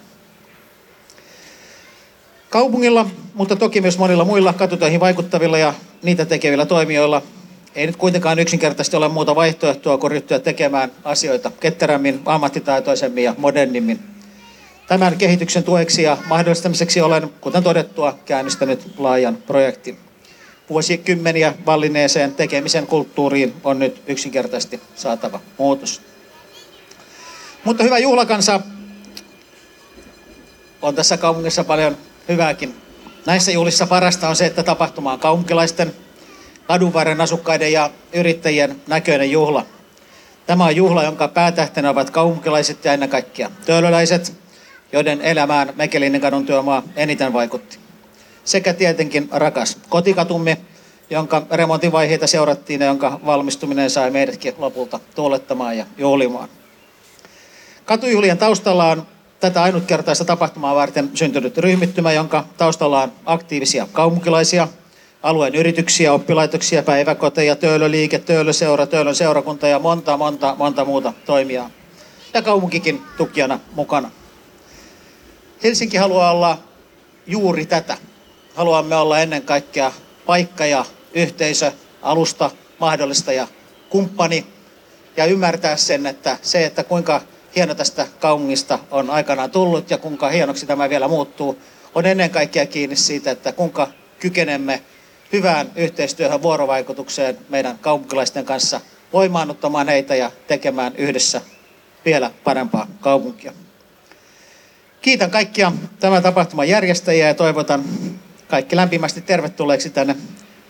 Kaupungilla, 2.49 3.09
mutta 3.33 3.55
toki 3.55 3.81
myös 3.81 3.97
monilla 3.97 4.25
muilla 4.25 4.53
katutöihin 4.53 4.99
vaikuttavilla 4.99 5.57
ja 5.57 5.73
niitä 6.03 6.25
tekevillä 6.25 6.65
toimijoilla 6.65 7.21
ei 7.75 7.87
nyt 7.87 7.95
kuitenkaan 7.95 8.39
yksinkertaisesti 8.39 8.97
ole 8.97 9.07
muuta 9.07 9.35
vaihtoehtoa 9.35 9.97
kuin 9.97 10.11
ryhtyä 10.11 10.39
tekemään 10.39 10.91
asioita 11.03 11.51
ketterämmin, 11.59 12.21
ammattitaitoisemmin 12.25 13.23
ja 13.23 13.35
modernimmin. 13.37 13.99
Tämän 14.87 15.17
kehityksen 15.17 15.63
tueksi 15.63 16.03
ja 16.03 16.17
mahdollistamiseksi 16.27 17.01
olen, 17.01 17.29
kuten 17.41 17.63
todettua, 17.63 18.17
käynnistänyt 18.25 18.91
laajan 18.97 19.37
projektin 19.37 19.97
vuosikymmeniä 20.69 21.53
vallineeseen 21.65 22.35
tekemisen 22.35 22.87
kulttuuriin 22.87 23.53
on 23.63 23.79
nyt 23.79 24.01
yksinkertaisesti 24.07 24.81
saatava 24.95 25.39
muutos. 25.57 26.01
Mutta 27.63 27.83
hyvä 27.83 27.97
juhlakansa, 27.97 28.59
on 30.81 30.95
tässä 30.95 31.17
kaupungissa 31.17 31.63
paljon 31.63 31.97
hyvääkin. 32.29 32.75
Näissä 33.25 33.51
juhlissa 33.51 33.87
parasta 33.87 34.29
on 34.29 34.35
se, 34.35 34.45
että 34.45 34.63
tapahtuma 34.63 35.13
on 35.13 35.19
kaupunkilaisten, 35.19 35.95
kadunvarren 36.67 37.21
asukkaiden 37.21 37.71
ja 37.71 37.89
yrittäjien 38.13 38.81
näköinen 38.87 39.31
juhla. 39.31 39.65
Tämä 40.45 40.65
on 40.65 40.75
juhla, 40.75 41.03
jonka 41.03 41.27
päätähtenä 41.27 41.89
ovat 41.89 42.09
kaupunkilaiset 42.09 42.85
ja 42.85 42.93
ennen 42.93 43.09
kaikkea 43.09 43.51
töölöläiset, 43.65 44.33
joiden 44.91 45.21
elämään 45.21 45.73
Mekelinin 45.75 46.21
kadun 46.21 46.45
työmaa 46.45 46.83
eniten 46.95 47.33
vaikutti 47.33 47.77
sekä 48.45 48.73
tietenkin 48.73 49.29
rakas 49.31 49.77
kotikatumme, 49.89 50.57
jonka 51.09 51.41
remontivaiheita 51.51 52.27
seurattiin 52.27 52.81
ja 52.81 52.87
jonka 52.87 53.19
valmistuminen 53.25 53.89
sai 53.89 54.11
meidätkin 54.11 54.53
lopulta 54.57 54.99
tuolettamaan 55.15 55.77
ja 55.77 55.85
juhlimaan. 55.97 56.49
Katujuhlien 57.85 58.37
taustalla 58.37 58.91
on 58.91 59.07
tätä 59.39 59.63
ainutkertaista 59.63 60.25
tapahtumaa 60.25 60.75
varten 60.75 61.09
syntynyt 61.13 61.57
ryhmittymä, 61.57 62.11
jonka 62.11 62.45
taustalla 62.57 63.03
on 63.03 63.11
aktiivisia 63.25 63.87
kaupunkilaisia, 63.91 64.67
alueen 65.25 65.55
yrityksiä, 65.55 66.13
oppilaitoksia, 66.13 66.83
päiväkoteja, 66.83 67.55
töölöliike, 67.55 68.19
töölöseura, 68.19 68.87
töölön 68.87 69.15
seurakunta 69.15 69.67
ja 69.67 69.79
monta, 69.79 70.17
monta, 70.17 70.55
monta 70.57 70.85
muuta 70.85 71.13
toimijaa. 71.25 71.69
Ja 72.33 72.41
kaupunkikin 72.41 73.01
tukijana 73.17 73.59
mukana. 73.71 74.11
Helsinki 75.63 75.97
haluaa 75.97 76.31
olla 76.31 76.57
juuri 77.27 77.65
tätä. 77.65 77.97
Haluamme 78.55 78.95
olla 78.95 79.19
ennen 79.19 79.41
kaikkea 79.41 79.91
paikka 80.25 80.65
ja 80.65 80.85
yhteisö, 81.13 81.71
alusta, 82.01 82.51
mahdollistaja, 82.79 83.47
kumppani 83.89 84.45
ja 85.17 85.25
ymmärtää 85.25 85.77
sen, 85.77 86.05
että 86.05 86.37
se, 86.41 86.65
että 86.65 86.83
kuinka 86.83 87.21
hieno 87.55 87.75
tästä 87.75 88.07
kaupungista 88.19 88.79
on 88.91 89.09
aikanaan 89.09 89.51
tullut 89.51 89.89
ja 89.89 89.97
kuinka 89.97 90.29
hienoksi 90.29 90.65
tämä 90.65 90.89
vielä 90.89 91.07
muuttuu, 91.07 91.57
on 91.95 92.05
ennen 92.05 92.29
kaikkea 92.29 92.65
kiinni 92.65 92.95
siitä, 92.95 93.31
että 93.31 93.51
kuinka 93.51 93.87
kykenemme 94.19 94.81
hyvään 95.33 95.71
yhteistyöhön, 95.75 96.41
vuorovaikutukseen 96.41 97.37
meidän 97.49 97.79
kaupunkilaisten 97.79 98.45
kanssa, 98.45 98.81
voimaannuttamaan 99.13 99.87
heitä 99.87 100.15
ja 100.15 100.31
tekemään 100.47 100.95
yhdessä 100.95 101.41
vielä 102.05 102.31
parempaa 102.43 102.87
kaupunkia. 102.99 103.53
Kiitän 105.01 105.31
kaikkia 105.31 105.71
tämän 105.99 106.23
tapahtuman 106.23 106.69
järjestäjiä 106.69 107.27
ja 107.27 107.33
toivotan 107.33 107.83
kaikki 108.47 108.75
lämpimästi 108.75 109.21
tervetulleeksi 109.21 109.89
tänne 109.89 110.15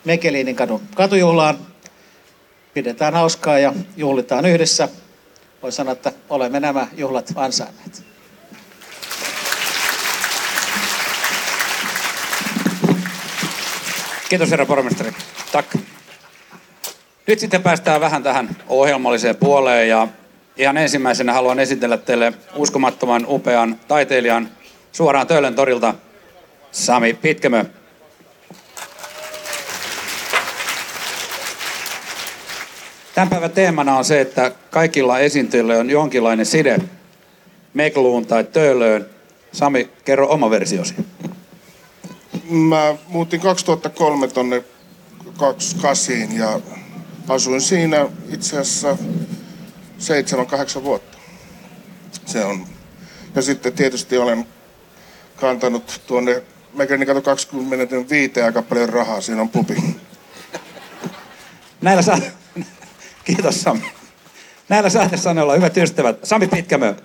Mekeliinin 0.06 0.56
kadun 0.56 0.82
katujuhlaan. 0.96 1.58
Pidetään 2.74 3.14
hauskaa 3.14 3.60
ja 3.60 3.74
juhlitaan 3.98 4.46
yhdessä. 4.46 4.90
Voi 5.62 5.72
sanoa, 5.72 5.94
että 5.94 6.12
olemme 6.30 6.60
nämä 6.60 6.88
juhlat 6.98 7.34
ansainneet. 7.36 8.15
Kiitos 14.30 14.52
herra 14.52 14.66
pormestari. 14.66 15.12
Tack. 15.52 15.76
Nyt 17.28 17.40
sitten 17.40 17.64
päästään 17.64 18.02
vähän 18.02 18.24
tähän 18.24 18.50
ohjelmalliseen 18.68 19.36
puoleen 19.36 19.90
ja 19.90 20.08
ihan 20.58 20.78
ensimmäisenä 20.78 21.34
haluan 21.34 21.60
esitellä 21.60 21.98
teille 21.98 22.34
uskomattoman 22.56 23.26
upean 23.28 23.80
taiteilijan 23.88 24.50
suoraan 24.92 25.28
Töölön 25.28 25.56
torilta, 25.56 25.94
Sami 26.72 27.14
Pitkämö. 27.14 27.66
Tämän 33.16 33.30
päivän 33.30 33.52
teemana 33.52 33.98
on 33.98 34.06
se, 34.06 34.22
että 34.22 34.52
kaikilla 34.70 35.20
esiintyjillä 35.20 35.74
on 35.74 35.90
jonkinlainen 35.90 36.46
side 36.46 36.78
Mekluun 37.74 38.26
tai 38.26 38.44
Töölöön. 38.44 39.10
Sami, 39.52 39.90
kerro 40.06 40.28
oma 40.30 40.50
versiosi. 40.50 40.96
Mä 42.50 42.96
muutin 43.08 43.40
2003 43.40 44.28
tonne 44.28 44.64
28 45.38 46.38
ja 46.38 46.60
asuin 47.28 47.62
siinä 47.62 48.08
itse 48.30 48.60
asiassa 48.60 48.98
7-8 50.80 50.84
vuotta. 50.84 51.18
Se 52.26 52.46
on. 52.46 52.66
Ja 53.36 53.42
sitten 53.42 53.74
tietysti 53.74 54.18
olen 54.18 54.48
kantanut 55.36 56.02
tuonne 56.08 56.44
Mekäni 56.76 57.06
kato 57.06 57.22
25 57.22 58.42
aika 58.42 58.62
paljon 58.62 58.90
rahaa, 58.90 59.22
siinä 59.22 59.42
on 59.42 59.50
pubi. 59.50 59.76
Näillä 61.82 62.02
saa... 62.02 62.20
Kiitos 63.26 63.62
Sami. 63.62 63.92
Näillä 64.70 64.90
saatesanoilla 64.90 65.56
hyvät 65.56 65.78
ystävät. 65.78 66.20
Sami 66.24 66.48
Pitkämö. 66.48 66.96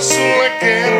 Sulle 0.00 0.50
kertoa, 0.60 0.95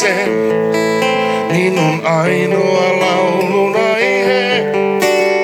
sen 0.00 0.30
minun 1.52 2.00
ainoa 2.06 3.00
laulun 3.00 3.76
aihe. 3.76 4.72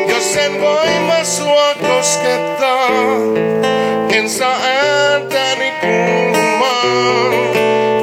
Jos 0.09 0.37
en 0.37 0.61
voima 0.61 1.25
sua 1.25 1.75
koskettaa, 1.75 3.17
en 4.13 4.31
saa 4.31 4.59
ääntäni 4.63 5.73
kuulumaan, 5.81 7.33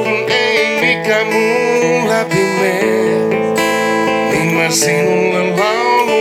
kun 0.04 0.24
ei 0.28 0.80
mikä 0.80 1.24
muu 1.24 2.08
läpi 2.08 2.44
mene, 2.60 3.38
niin 4.30 4.54
mä 4.54 4.70
sinulle 4.70 5.50
laulun 5.50 6.14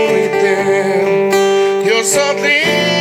jos 1.86 2.18
on 2.18 2.42
liian 2.42 2.93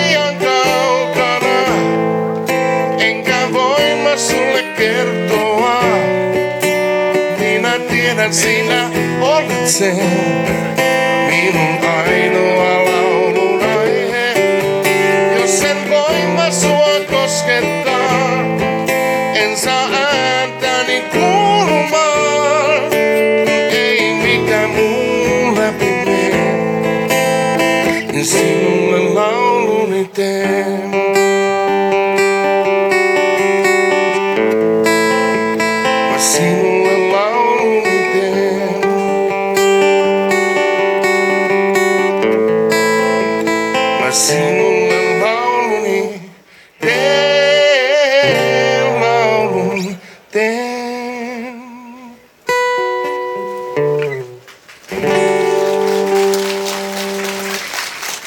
tiedän, 8.33 8.35
sinä 8.35 8.91
olet 9.21 9.69
se 9.69 9.93
minun 11.31 11.89
ainoa 11.89 12.62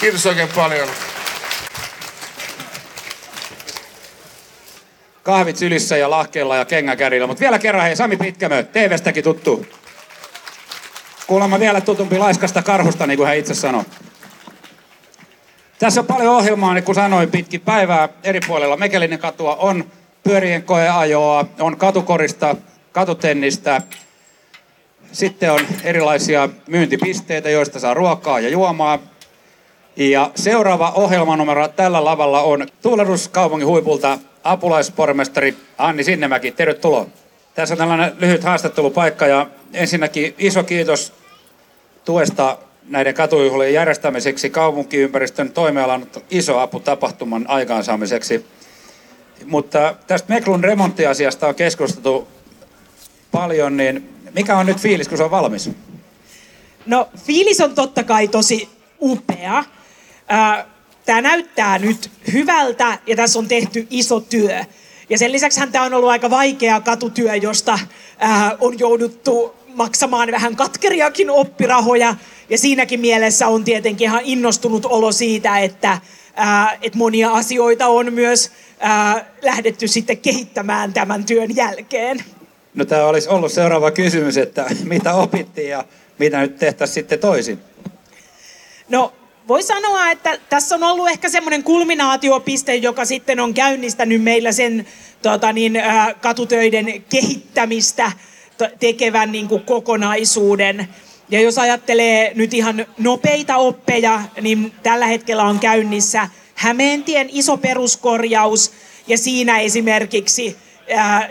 Kiitos 0.06 0.26
oikein 0.26 0.50
paljon. 0.56 0.88
Kahvit 5.24 5.58
sylissä 5.58 5.98
ja 5.98 6.10
lahkeella 6.10 6.56
ja 6.56 6.66
kengäkärillä. 6.66 7.28
Mutta 7.28 7.42
vielä 7.42 7.60
kerran 7.60 7.84
hei, 7.84 7.96
Sami 7.96 8.18
Pitkämö, 8.18 8.64
TV-stäkin 8.64 9.24
tuttu. 9.24 9.66
Kuulemma 11.28 11.60
vielä 11.60 11.82
tutumpi 11.82 12.18
laiskasta 12.18 12.62
karhusta, 12.62 13.08
niin 13.08 13.18
kuin 13.18 13.28
hän 13.28 13.38
itse 13.38 13.54
sanoi. 13.54 13.84
Tässä 15.80 16.02
on 16.02 16.08
paljon 16.08 16.36
ohjelmaa, 16.36 16.74
niin 16.74 16.84
kuin 16.84 16.96
sanoin, 16.96 17.32
pitkin 17.32 17.62
päivää 17.62 18.10
eri 18.24 18.40
puolella. 18.48 18.78
Mekelinen 18.78 19.20
katua 19.20 19.56
on 19.56 19.92
pyörien 20.24 20.64
koeajoa, 20.64 21.46
on 21.60 21.78
katukorista, 21.78 22.56
katutennistä. 22.92 23.82
Sitten 25.12 25.52
on 25.52 25.60
erilaisia 25.84 26.50
myyntipisteitä, 26.68 27.50
joista 27.50 27.80
saa 27.80 27.94
ruokaa 27.94 28.40
ja 28.40 28.50
juomaa. 28.50 29.15
Ja 29.96 30.32
seuraava 30.36 30.92
ohjelmanumero 30.92 31.68
tällä 31.68 32.06
lavalla 32.06 32.42
on 32.42 32.68
Tuulerus 32.82 33.28
kaupungin 33.28 33.68
huipulta 33.68 34.20
apulaispormestari 34.44 35.58
Anni 35.78 36.04
Sinnemäki. 36.04 36.52
Tervetuloa. 36.52 37.06
Tässä 37.56 37.74
on 37.74 37.78
tällainen 37.78 38.14
lyhyt 38.20 38.44
haastattelupaikka 38.44 39.28
ja 39.28 39.48
ensinnäkin 39.74 40.36
iso 40.38 40.64
kiitos 40.64 41.14
tuesta 42.06 42.58
näiden 42.90 43.14
katujuhlien 43.14 43.74
järjestämiseksi 43.74 44.50
kaupunkiympäristön 44.50 45.52
toimialan 45.52 46.08
iso 46.32 46.60
apu 46.60 46.80
tapahtuman 46.80 47.46
aikaansaamiseksi. 47.48 48.46
Mutta 49.46 49.96
tästä 50.08 50.34
Meklun 50.34 50.64
remonttiasiasta 50.64 51.48
on 51.48 51.56
keskusteltu 51.56 52.28
paljon, 53.32 53.78
niin 53.78 54.10
mikä 54.34 54.58
on 54.58 54.66
nyt 54.66 54.78
fiilis, 54.78 55.08
kun 55.08 55.18
se 55.18 55.24
on 55.24 55.32
valmis? 55.32 55.70
No 56.86 57.10
fiilis 57.18 57.62
on 57.62 57.76
totta 57.76 58.04
kai 58.04 58.28
tosi 58.28 58.70
upea. 59.02 59.64
Tämä 61.06 61.22
näyttää 61.22 61.80
nyt 61.80 62.12
hyvältä 62.34 63.00
ja 63.08 63.16
tässä 63.16 63.40
on 63.40 63.48
tehty 63.48 63.88
iso 63.90 64.20
työ. 64.20 64.64
Ja 65.10 65.18
sen 65.18 65.32
lisäksi 65.32 65.62
tämä 65.72 65.86
on 65.86 65.94
ollut 65.94 66.10
aika 66.10 66.30
vaikea 66.30 66.82
katutyö, 66.82 67.36
josta 67.36 67.80
ää, 68.18 68.58
on 68.62 68.80
jouduttu 68.80 69.56
maksamaan 69.68 70.32
vähän 70.32 70.56
katkeriakin 70.56 71.30
oppirahoja. 71.30 72.16
Ja 72.50 72.58
siinäkin 72.58 73.00
mielessä 73.00 73.48
on 73.48 73.64
tietenkin 73.64 74.06
ihan 74.06 74.22
innostunut 74.24 74.86
olo 74.86 75.12
siitä, 75.12 75.60
että, 75.60 75.98
ää, 76.36 76.78
että 76.82 76.98
monia 76.98 77.32
asioita 77.32 77.88
on 77.88 78.14
myös 78.14 78.52
ää, 78.80 79.26
lähdetty 79.42 79.88
sitten 79.88 80.18
kehittämään 80.18 80.94
tämän 80.94 81.26
työn 81.26 81.56
jälkeen. 81.56 82.24
No 82.74 82.86
tämä 82.86 83.06
olisi 83.06 83.30
ollut 83.30 83.52
seuraava 83.52 83.92
kysymys, 83.92 84.38
että 84.38 84.66
mitä 84.84 85.14
opittiin 85.14 85.70
ja 85.70 85.86
mitä 86.20 86.42
nyt 86.42 86.58
tehtäisiin 86.58 86.94
sitten 86.94 87.20
toisin? 87.20 87.60
No 88.90 89.14
voi 89.48 89.64
sanoa, 89.64 90.12
että 90.12 90.38
tässä 90.50 90.76
on 90.76 90.84
ollut 90.84 91.10
ehkä 91.10 91.30
semmoinen 91.30 91.64
kulminaatiopiste, 91.64 92.76
joka 92.76 93.06
sitten 93.06 93.40
on 93.40 93.54
käynnistänyt 93.54 94.24
meillä 94.24 94.52
sen 94.52 94.88
tota 95.22 95.54
niin, 95.54 95.76
ää, 95.76 96.14
katutöiden 96.14 97.04
kehittämistä 97.10 98.12
tekevän 98.80 99.32
niin 99.32 99.48
kuin 99.48 99.64
kokonaisuuden. 99.64 100.88
Ja 101.30 101.42
jos 101.42 101.58
ajattelee 101.58 102.32
nyt 102.36 102.54
ihan 102.54 102.86
nopeita 102.98 103.58
oppeja, 103.58 104.22
niin 104.42 104.74
tällä 104.84 105.06
hetkellä 105.06 105.44
on 105.44 105.60
käynnissä 105.60 106.30
Hämeentien 106.56 107.30
iso 107.32 107.58
peruskorjaus 107.58 108.72
ja 109.08 109.18
siinä 109.18 109.60
esimerkiksi 109.60 110.58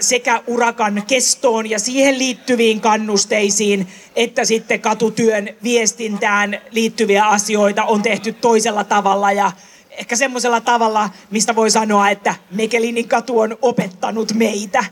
sekä 0.00 0.42
urakan 0.46 1.02
kestoon 1.06 1.70
ja 1.70 1.78
siihen 1.78 2.18
liittyviin 2.18 2.80
kannusteisiin, 2.80 3.88
että 4.16 4.44
sitten 4.44 4.80
katutyön 4.80 5.48
viestintään 5.62 6.60
liittyviä 6.70 7.26
asioita 7.26 7.84
on 7.84 8.02
tehty 8.02 8.32
toisella 8.32 8.84
tavalla 8.84 9.32
ja 9.32 9.52
ehkä 9.90 10.16
semmoisella 10.16 10.60
tavalla, 10.60 11.10
mistä 11.30 11.56
voi 11.56 11.70
sanoa, 11.70 12.10
että 12.10 12.34
Mekelinin 12.50 13.08
katu 13.08 13.40
on 13.40 13.58
opettanut 13.62 14.32
meitä. 14.32 14.84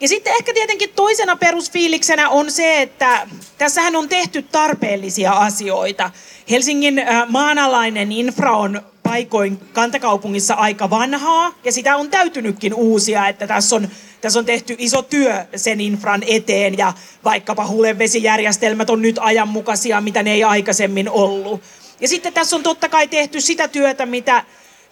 Ja 0.00 0.08
sitten 0.08 0.32
ehkä 0.32 0.54
tietenkin 0.54 0.90
toisena 0.96 1.36
perusfiiliksenä 1.36 2.28
on 2.28 2.50
se, 2.50 2.82
että 2.82 3.28
tässähän 3.58 3.96
on 3.96 4.08
tehty 4.08 4.42
tarpeellisia 4.42 5.32
asioita. 5.32 6.10
Helsingin 6.50 6.98
äh, 6.98 7.28
maanalainen 7.28 8.12
infra 8.12 8.56
on 8.56 8.82
paikoin 9.02 9.60
kantakaupungissa 9.72 10.54
aika 10.54 10.90
vanhaa 10.90 11.54
ja 11.64 11.72
sitä 11.72 11.96
on 11.96 12.10
täytynytkin 12.10 12.74
uusia, 12.74 13.28
että 13.28 13.46
tässä 13.46 13.76
on, 13.76 13.88
tässä 14.20 14.38
on 14.38 14.44
tehty 14.44 14.74
iso 14.78 15.02
työ 15.02 15.46
sen 15.56 15.80
infran 15.80 16.22
eteen 16.26 16.78
ja 16.78 16.92
vaikkapa 17.24 17.68
hulevesijärjestelmät 17.68 18.90
on 18.90 19.02
nyt 19.02 19.18
ajanmukaisia, 19.20 20.00
mitä 20.00 20.22
ne 20.22 20.32
ei 20.32 20.44
aikaisemmin 20.44 21.10
ollut. 21.10 21.62
Ja 22.00 22.08
sitten 22.08 22.32
tässä 22.32 22.56
on 22.56 22.62
totta 22.62 22.88
kai 22.88 23.08
tehty 23.08 23.40
sitä 23.40 23.68
työtä, 23.68 24.06
mitä 24.06 24.44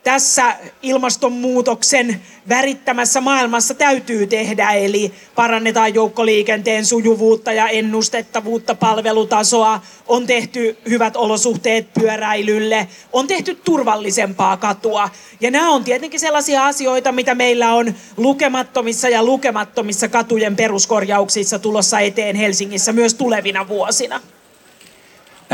tässä 0.05 0.57
ilmastonmuutoksen 0.83 2.23
värittämässä 2.49 3.21
maailmassa 3.21 3.75
täytyy 3.75 4.27
tehdä, 4.27 4.71
eli 4.71 5.13
parannetaan 5.35 5.95
joukkoliikenteen 5.95 6.87
sujuvuutta 6.87 7.53
ja 7.53 7.69
ennustettavuutta, 7.69 8.75
palvelutasoa, 8.75 9.81
on 10.09 10.27
tehty 10.27 10.79
hyvät 10.89 11.17
olosuhteet 11.17 11.95
pyöräilylle, 11.95 12.89
on 13.13 13.27
tehty 13.27 13.55
turvallisempaa 13.55 14.57
katua. 14.57 15.11
Ja 15.41 15.51
nämä 15.51 15.71
on 15.71 15.85
tietenkin 15.85 16.21
sellaisia 16.21 16.67
asioita, 16.67 17.13
mitä 17.13 17.35
meillä 17.35 17.75
on 17.75 17.95
lukemattomissa 18.17 19.09
ja 19.09 19.25
lukemattomissa 19.25 20.09
katujen 20.09 20.57
peruskorjauksissa 20.57 21.59
tulossa 21.59 22.01
eteen 22.01 22.37
Helsingissä 22.37 22.93
myös 22.93 23.15
tulevina 23.15 23.69
vuosina 23.69 24.21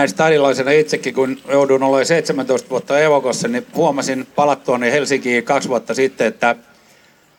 näin 0.01 0.09
stadilaisena 0.09 0.71
itsekin, 0.71 1.15
kun 1.15 1.39
joudun 1.49 1.83
olemaan 1.83 2.07
17 2.07 2.71
vuotta 2.71 3.01
evokossa, 3.01 3.49
niin 3.49 3.67
huomasin 3.75 4.27
palattuani 4.35 4.93
Helsinkiin 4.93 5.45
kaksi 5.45 5.69
vuotta 5.69 5.95
sitten, 5.95 6.27
että 6.27 6.57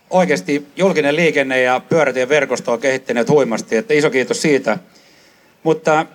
oikeasti 0.09 0.67
julkinen 0.75 1.15
liikenne 1.15 1.61
ja 1.61 1.81
pyörätieverkosto 1.89 2.71
on 2.71 2.79
kehittyneet 2.79 3.29
huimasti, 3.29 3.75
että 3.75 3.93
iso 3.93 4.09
kiitos 4.09 4.41
siitä. 4.41 4.77
Mutta 5.63 6.05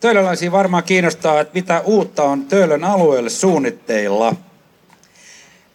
töölöläisiä 0.00 0.52
varmaan 0.52 0.84
kiinnostaa, 0.84 1.40
että 1.40 1.54
mitä 1.54 1.80
uutta 1.80 2.22
on 2.22 2.44
Töölön 2.44 2.84
alueelle 2.84 3.30
suunnitteilla. 3.30 4.36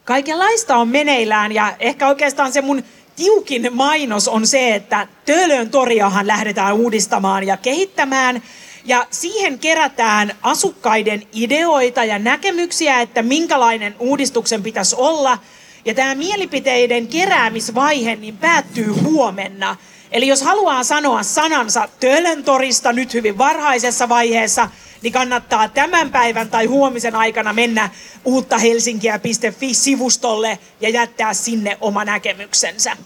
Kaikenlaista 0.06 0.76
on 0.76 0.88
meneillään 0.88 1.52
ja 1.52 1.74
ehkä 1.80 2.08
oikeastaan 2.08 2.52
se 2.52 2.62
mun 2.62 2.84
tiukin 3.16 3.70
mainos 3.72 4.28
on 4.28 4.48
se, 4.48 4.76
että 4.76 5.08
Töölön 5.26 5.70
toriahan 5.70 6.28
lähdetään 6.28 6.76
uudistamaan 6.76 7.48
ja 7.48 7.58
kehittämään. 7.58 8.42
Ja 8.88 9.08
siihen 9.12 9.60
kerätään 9.60 10.36
asukkaiden 10.42 11.24
ideoita 11.34 12.04
ja 12.04 12.20
näkemyksiä, 12.20 13.02
että 13.02 13.22
minkälainen 13.22 13.96
uudistuksen 14.00 14.64
pitäisi 14.64 14.96
olla. 15.00 15.38
Ja 15.86 15.94
tämä 15.94 16.16
mielipiteiden 16.16 17.08
keräämisvaihe 17.08 18.16
niin 18.16 18.38
päättyy 18.38 18.88
huomenna. 18.88 19.76
Eli 20.12 20.28
jos 20.28 20.42
haluaa 20.42 20.84
sanoa 20.84 21.24
sanansa 21.24 21.90
Tölöntorista 22.00 22.94
nyt 22.94 23.14
hyvin 23.14 23.38
varhaisessa 23.38 24.10
vaiheessa, 24.10 24.70
niin 25.02 25.14
kannattaa 25.14 25.70
tämän 25.70 26.12
päivän 26.12 26.50
tai 26.50 26.66
huomisen 26.66 27.16
aikana 27.16 27.54
mennä 27.54 27.90
uutta 28.26 28.58
helsinkiä.fi-sivustolle 28.58 30.60
ja 30.82 30.90
jättää 30.90 31.34
sinne 31.34 31.78
oma 31.82 32.06
näkemyksensä. 32.06 32.98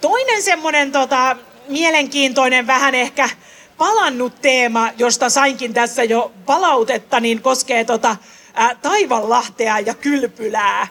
Toinen 0.00 0.42
semmoinen 0.42 0.92
tota, 0.92 1.36
mielenkiintoinen, 1.68 2.66
vähän 2.66 2.94
ehkä 2.94 3.28
palannut 3.78 4.40
teema, 4.42 4.90
josta 4.98 5.30
sainkin 5.30 5.74
tässä 5.74 6.04
jo 6.04 6.32
palautetta, 6.46 7.20
niin 7.20 7.42
koskee 7.42 7.84
tota, 7.84 8.16
ää, 8.54 8.74
Taivanlahtea 8.74 9.78
ja 9.78 9.94
Kylpylää. 9.94 10.88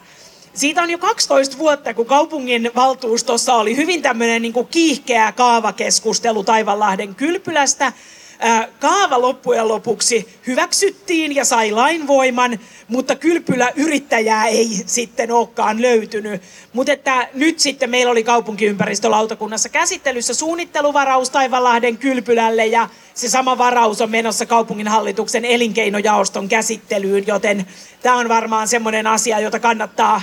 Siitä 0.54 0.82
on 0.82 0.89
jo 0.89 0.97
12 0.97 1.58
vuotta, 1.58 1.93
kun 1.93 2.06
kaupungin 2.06 2.71
valtuustossa 2.76 3.56
oli 3.56 3.76
hyvin 3.76 4.02
tämmöinen 4.02 4.41
niin 4.41 4.67
kiihkeä 4.71 5.32
kaavakeskustelu 5.32 6.43
Taivanlahden 6.43 7.15
kylpylästä. 7.15 7.93
Kaava 8.80 9.21
loppujen 9.21 9.67
lopuksi 9.67 10.39
hyväksyttiin 10.47 11.36
ja 11.36 11.45
sai 11.45 11.71
lainvoiman, 11.71 12.60
mutta 12.88 13.15
kylpylä 13.15 13.71
yrittäjää 13.76 14.47
ei 14.47 14.84
sitten 14.86 15.32
olekaan 15.32 15.82
löytynyt. 15.82 16.41
Mutta 16.73 16.91
että 16.91 17.28
nyt 17.34 17.60
sitten 17.60 17.89
meillä 17.89 18.12
oli 18.12 18.23
kaupunkiympäristölautakunnassa 18.23 19.69
käsittelyssä 19.69 20.34
suunnitteluvaraus 20.34 21.30
Taivanlahden 21.30 21.97
kylpylälle 21.97 22.65
ja 22.65 22.89
se 23.13 23.30
sama 23.30 23.58
varaus 23.58 24.02
on 24.02 24.12
menossa 24.12 24.45
kaupunginhallituksen 24.45 25.45
elinkeinojaoston 25.45 26.50
käsittelyyn, 26.50 27.28
joten 27.28 27.67
tämä 28.02 28.15
on 28.15 28.30
varmaan 28.30 28.67
semmoinen 28.67 29.08
asia, 29.08 29.39
jota 29.39 29.60
kannattaa 29.60 30.21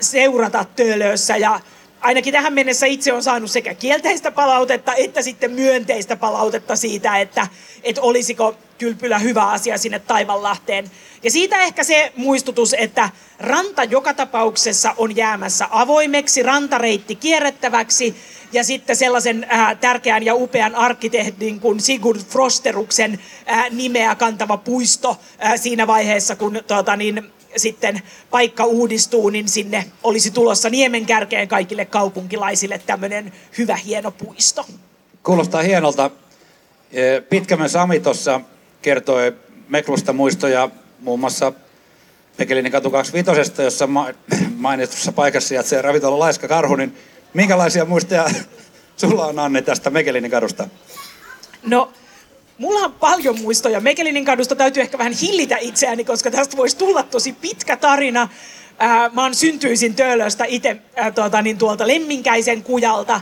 seurata 0.00 0.64
Töölössä 0.76 1.36
ja 1.36 1.60
ainakin 2.00 2.32
tähän 2.32 2.52
mennessä 2.52 2.86
itse 2.86 3.12
on 3.12 3.22
saanut 3.22 3.50
sekä 3.50 3.74
kielteistä 3.74 4.30
palautetta 4.30 4.94
että 4.94 5.22
sitten 5.22 5.50
myönteistä 5.50 6.16
palautetta 6.16 6.76
siitä, 6.76 7.18
että, 7.18 7.46
että 7.82 8.00
olisiko 8.00 8.54
kylpylä 8.78 9.18
hyvä 9.18 9.46
asia 9.46 9.78
sinne 9.78 9.98
Taivanlahteen. 9.98 10.90
Ja 11.22 11.30
siitä 11.30 11.62
ehkä 11.62 11.84
se 11.84 12.12
muistutus, 12.16 12.74
että 12.78 13.10
ranta 13.38 13.84
joka 13.84 14.14
tapauksessa 14.14 14.94
on 14.96 15.16
jäämässä 15.16 15.66
avoimeksi, 15.70 16.42
rantareitti 16.42 17.14
kierrettäväksi 17.14 18.16
ja 18.52 18.64
sitten 18.64 18.96
sellaisen 18.96 19.46
äh, 19.52 19.76
tärkeän 19.80 20.24
ja 20.24 20.34
upean 20.34 20.74
arkkitehdin 20.74 21.60
kuin 21.60 21.80
Sigurd 21.80 22.20
Frosteruksen 22.20 23.18
äh, 23.50 23.70
nimeä 23.70 24.14
kantava 24.14 24.56
puisto 24.56 25.20
äh, 25.44 25.52
siinä 25.56 25.86
vaiheessa, 25.86 26.36
kun 26.36 26.60
tuota, 26.66 26.96
niin, 26.96 27.32
sitten 27.56 28.02
paikka 28.30 28.64
uudistuu, 28.64 29.30
niin 29.30 29.48
sinne 29.48 29.84
olisi 30.02 30.30
tulossa 30.30 30.70
niemen 30.70 31.06
kärkeen 31.06 31.48
kaikille 31.48 31.84
kaupunkilaisille 31.84 32.80
tämmöinen 32.86 33.32
hyvä 33.58 33.76
hieno 33.76 34.10
puisto. 34.10 34.66
Kuulostaa 35.22 35.62
hienolta. 35.62 36.10
E, 36.92 37.20
Pitkämön 37.20 37.68
Sami 37.68 38.00
tuossa 38.00 38.40
kertoi 38.82 39.32
Meklusta 39.68 40.12
muistoja 40.12 40.70
muun 41.00 41.20
muassa 41.20 41.52
Pekelinin 42.36 42.72
katu 42.72 42.90
25, 42.90 43.62
jossa 43.62 43.88
mainitussa 44.56 45.12
paikassa 45.12 45.48
sijaitsee 45.48 45.82
ravintola 45.82 46.18
Laiska 46.18 46.48
Karhu, 46.48 46.76
niin 46.76 46.96
minkälaisia 47.34 47.84
muistoja 47.84 48.30
sulla 48.96 49.26
on 49.26 49.38
Anne 49.38 49.62
tästä 49.62 49.90
Mekelinin 49.90 50.30
kadusta? 50.30 50.68
No 51.62 51.92
Mulla 52.60 52.84
on 52.84 52.92
paljon 52.92 53.40
muistoja. 53.40 53.80
Mekelinin 53.80 54.24
kadusta 54.24 54.56
täytyy 54.56 54.82
ehkä 54.82 54.98
vähän 54.98 55.12
hillitä 55.12 55.56
itseäni, 55.60 56.04
koska 56.04 56.30
tästä 56.30 56.56
voisi 56.56 56.76
tulla 56.76 57.02
tosi 57.02 57.32
pitkä 57.32 57.76
tarina. 57.76 58.28
Mä 59.12 59.22
oon 59.22 59.34
syntyisin 59.34 59.94
Töölöstä 59.94 60.44
itse 60.44 60.76
tuota, 61.14 61.42
niin 61.42 61.58
tuolta 61.58 61.86
Lemminkäisen 61.86 62.62
kujalta. 62.62 63.20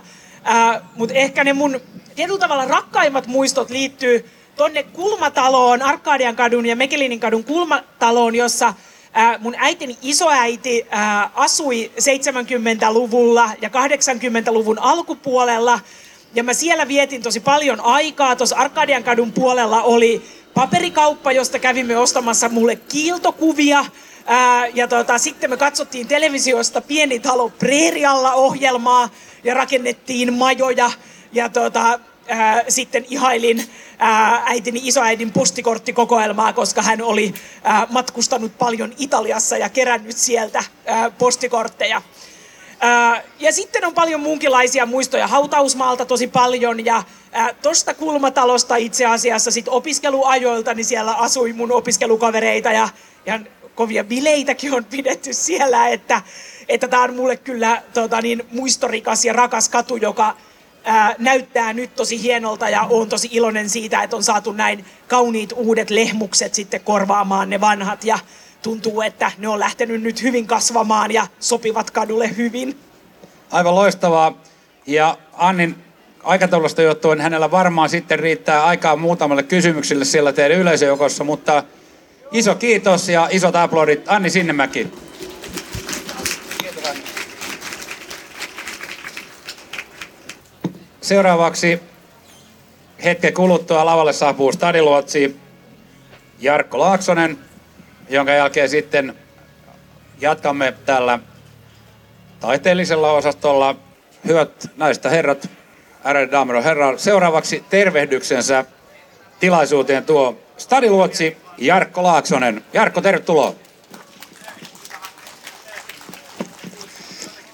Mutta 0.94 1.14
ehkä 1.14 1.44
ne 1.44 1.52
mun 1.52 1.80
tietyllä 2.14 2.38
tavalla 2.38 2.64
rakkaimmat 2.64 3.26
muistot 3.26 3.70
liittyy 3.70 4.30
tonne 4.56 4.82
Kulmataloon, 4.82 5.82
Arkadian 5.82 6.36
kadun 6.36 6.66
ja 6.66 6.76
Mekelinin 6.76 7.20
kadun 7.20 7.44
Kulmataloon, 7.44 8.34
jossa 8.34 8.74
mun 9.38 9.54
äitini 9.58 9.98
isoäiti 10.02 10.86
asui 11.34 11.90
70-luvulla 11.98 13.50
ja 13.62 13.68
80-luvun 13.68 14.78
alkupuolella– 14.78 15.80
ja 16.34 16.44
mä 16.44 16.54
siellä 16.54 16.88
vietin 16.88 17.22
tosi 17.22 17.40
paljon 17.40 17.80
aikaa. 17.80 18.36
Tuossa 18.36 18.56
Arkadian 18.56 19.04
kadun 19.04 19.32
puolella 19.32 19.82
oli 19.82 20.22
paperikauppa, 20.54 21.32
josta 21.32 21.58
kävimme 21.58 21.96
ostamassa 21.96 22.48
mulle 22.48 22.76
kiiltokuvia. 22.76 23.84
Ää, 24.26 24.66
ja 24.66 24.88
tota, 24.88 25.18
sitten 25.18 25.50
me 25.50 25.56
katsottiin 25.56 26.08
televisiosta 26.08 26.80
Pieni 26.80 27.20
talo 27.20 27.48
Preerialla 27.48 28.32
ohjelmaa 28.32 29.08
ja 29.44 29.54
rakennettiin 29.54 30.32
majoja. 30.32 30.90
Ja 31.32 31.48
tota, 31.48 32.00
ää, 32.28 32.64
sitten 32.68 33.06
ihailin 33.10 33.64
ää, 33.98 34.42
äitini 34.46 34.80
isoäidin 34.82 35.32
postikorttikokoelmaa, 35.32 36.52
koska 36.52 36.82
hän 36.82 37.02
oli 37.02 37.34
ää, 37.64 37.86
matkustanut 37.90 38.58
paljon 38.58 38.94
Italiassa 38.98 39.56
ja 39.56 39.68
kerännyt 39.68 40.16
sieltä 40.16 40.64
ää, 40.86 41.10
postikortteja 41.10 42.02
ja 43.38 43.52
sitten 43.52 43.84
on 43.84 43.94
paljon 43.94 44.20
muunkinlaisia 44.20 44.86
muistoja 44.86 45.26
hautausmaalta 45.26 46.06
tosi 46.06 46.26
paljon 46.26 46.84
ja 46.84 47.02
tuosta 47.62 47.94
kulmatalosta 47.94 48.76
itse 48.76 49.06
asiassa 49.06 49.50
sit 49.50 49.68
opiskeluajoilta, 49.68 50.74
niin 50.74 50.84
siellä 50.84 51.14
asui 51.14 51.52
mun 51.52 51.72
opiskelukavereita 51.72 52.72
ja 52.72 52.88
ihan 53.26 53.46
kovia 53.74 54.04
bileitäkin 54.04 54.74
on 54.74 54.84
pidetty 54.84 55.32
siellä, 55.32 55.88
että 55.88 56.22
että 56.68 56.88
tämä 56.88 57.02
on 57.02 57.16
mulle 57.16 57.36
kyllä 57.36 57.82
tota, 57.94 58.20
niin, 58.20 58.42
muistorikas 58.50 59.24
ja 59.24 59.32
rakas 59.32 59.68
katu, 59.68 59.96
joka 59.96 60.36
ää, 60.84 61.14
näyttää 61.18 61.72
nyt 61.72 61.94
tosi 61.94 62.22
hienolta 62.22 62.68
ja 62.68 62.82
on 62.82 63.08
tosi 63.08 63.28
iloinen 63.32 63.70
siitä, 63.70 64.02
että 64.02 64.16
on 64.16 64.22
saatu 64.22 64.52
näin 64.52 64.84
kauniit 65.08 65.52
uudet 65.56 65.90
lehmukset 65.90 66.54
sitten 66.54 66.80
korvaamaan 66.80 67.50
ne 67.50 67.60
vanhat 67.60 68.04
ja 68.04 68.18
tuntuu, 68.62 69.02
että 69.02 69.32
ne 69.38 69.48
on 69.48 69.58
lähtenyt 69.58 70.02
nyt 70.02 70.22
hyvin 70.22 70.46
kasvamaan 70.46 71.10
ja 71.10 71.26
sopivat 71.40 71.90
kadulle 71.90 72.36
hyvin. 72.36 72.78
Aivan 73.50 73.74
loistavaa. 73.74 74.42
Ja 74.86 75.18
Annin 75.32 75.74
aikataulusta 76.22 76.82
johtuen 76.82 77.20
hänellä 77.20 77.50
varmaan 77.50 77.88
sitten 77.88 78.18
riittää 78.18 78.66
aikaa 78.66 78.96
muutamalle 78.96 79.42
kysymykselle 79.42 80.04
siellä 80.04 80.32
teidän 80.32 80.58
yleisöjoukossa, 80.58 81.24
mutta 81.24 81.64
iso 82.32 82.54
kiitos 82.54 83.08
ja 83.08 83.28
isot 83.30 83.56
aplodit 83.56 84.02
Anni 84.06 84.30
Sinnemäki. 84.30 84.92
Seuraavaksi 91.00 91.80
hetken 93.04 93.34
kuluttua 93.34 93.86
lavalle 93.86 94.12
saapuu 94.12 94.52
stadiluotsi 94.52 95.36
Jarkko 96.40 96.78
Laaksonen 96.78 97.38
jonka 98.10 98.32
jälkeen 98.32 98.68
sitten 98.68 99.14
jatkamme 100.20 100.74
tällä 100.86 101.18
taiteellisella 102.40 103.12
osastolla. 103.12 103.76
Hyvät 104.26 104.70
naiset 104.76 105.04
herrat, 105.04 105.48
ärade 106.04 106.30
damer 106.30 106.56
och 106.56 106.64
herrar, 106.64 106.98
seuraavaksi 106.98 107.64
tervehdyksensä 107.70 108.64
tilaisuuteen 109.40 110.04
tuo 110.04 110.38
stadiluotsi 110.56 111.36
Jarkko 111.58 112.02
Laaksonen. 112.02 112.64
Jarkko, 112.72 113.00
tervetuloa. 113.00 113.54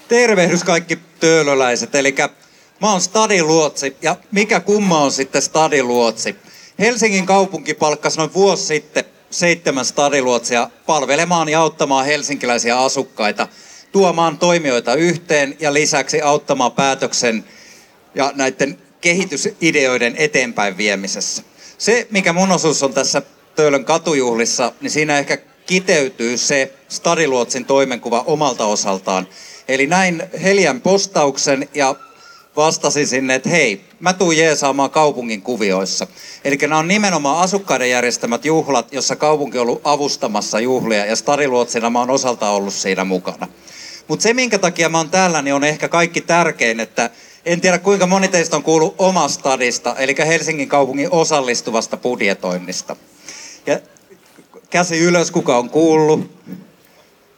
Tervehdys 0.07 0.63
kaikki 0.63 0.99
töölöläiset, 1.19 1.95
eli 1.95 2.15
mä 2.81 2.91
oon 2.91 3.01
stadiluotsi 3.01 3.97
ja 4.01 4.15
mikä 4.31 4.59
kumma 4.59 4.99
on 4.99 5.11
sitten 5.11 5.41
stadiluotsi? 5.41 6.35
Helsingin 6.79 7.25
kaupunki 7.25 7.73
palkkasi 7.73 8.17
noin 8.17 8.33
vuosi 8.33 8.65
sitten 8.65 9.05
seitsemän 9.39 9.85
stadiluotsia 9.85 10.69
palvelemaan 10.85 11.49
ja 11.49 11.61
auttamaan 11.61 12.05
helsinkiläisiä 12.05 12.79
asukkaita, 12.79 13.47
tuomaan 13.91 14.37
toimijoita 14.37 14.93
yhteen 14.93 15.57
ja 15.59 15.73
lisäksi 15.73 16.21
auttamaan 16.21 16.71
päätöksen 16.71 17.45
ja 18.15 18.31
näiden 18.35 18.77
kehitysideoiden 19.01 20.15
eteenpäin 20.17 20.77
viemisessä. 20.77 21.43
Se, 21.77 22.07
mikä 22.11 22.33
mun 22.33 22.51
osuus 22.51 22.83
on 22.83 22.93
tässä 22.93 23.21
Töölön 23.55 23.85
katujuhlissa, 23.85 24.71
niin 24.81 24.91
siinä 24.91 25.19
ehkä 25.19 25.37
kiteytyy 25.65 26.37
se 26.37 26.73
Stadiluotsin 26.89 27.65
toimenkuva 27.65 28.23
omalta 28.27 28.65
osaltaan. 28.65 29.27
Eli 29.67 29.87
näin 29.87 30.23
Helian 30.43 30.81
postauksen 30.81 31.69
ja 31.73 31.95
vastasin 32.55 33.07
sinne, 33.07 33.35
että 33.35 33.49
hei, 33.49 33.81
mä 33.99 34.13
tuun 34.13 34.37
jeesaamaan 34.37 34.89
kaupungin 34.89 35.41
kuvioissa. 35.41 36.07
Eli 36.43 36.57
nämä 36.61 36.77
on 36.77 36.87
nimenomaan 36.87 37.43
asukkaiden 37.43 37.89
järjestämät 37.89 38.45
juhlat, 38.45 38.93
jossa 38.93 39.15
kaupunki 39.15 39.57
on 39.57 39.61
ollut 39.61 39.81
avustamassa 39.83 40.59
juhlia 40.59 41.05
ja 41.05 41.15
Stariluotsina 41.15 41.89
mä 41.89 41.99
oon 41.99 42.09
osalta 42.09 42.49
ollut 42.49 42.73
siinä 42.73 43.03
mukana. 43.03 43.47
Mutta 44.07 44.23
se, 44.23 44.33
minkä 44.33 44.59
takia 44.59 44.89
mä 44.89 44.97
oon 44.97 45.09
täällä, 45.09 45.41
niin 45.41 45.53
on 45.53 45.63
ehkä 45.63 45.87
kaikki 45.87 46.21
tärkein, 46.21 46.79
että 46.79 47.09
en 47.45 47.61
tiedä 47.61 47.77
kuinka 47.77 48.07
moni 48.07 48.27
teistä 48.27 48.55
on 48.55 48.63
kuullut 48.63 48.95
omasta 48.97 49.39
stadista, 49.39 49.95
eli 49.97 50.15
Helsingin 50.27 50.69
kaupungin 50.69 51.11
osallistuvasta 51.11 51.97
budjetoinnista. 51.97 52.95
Ja 53.65 53.79
käsi 54.69 54.99
ylös, 54.99 55.31
kuka 55.31 55.57
on 55.57 55.69
kuullut. 55.69 56.31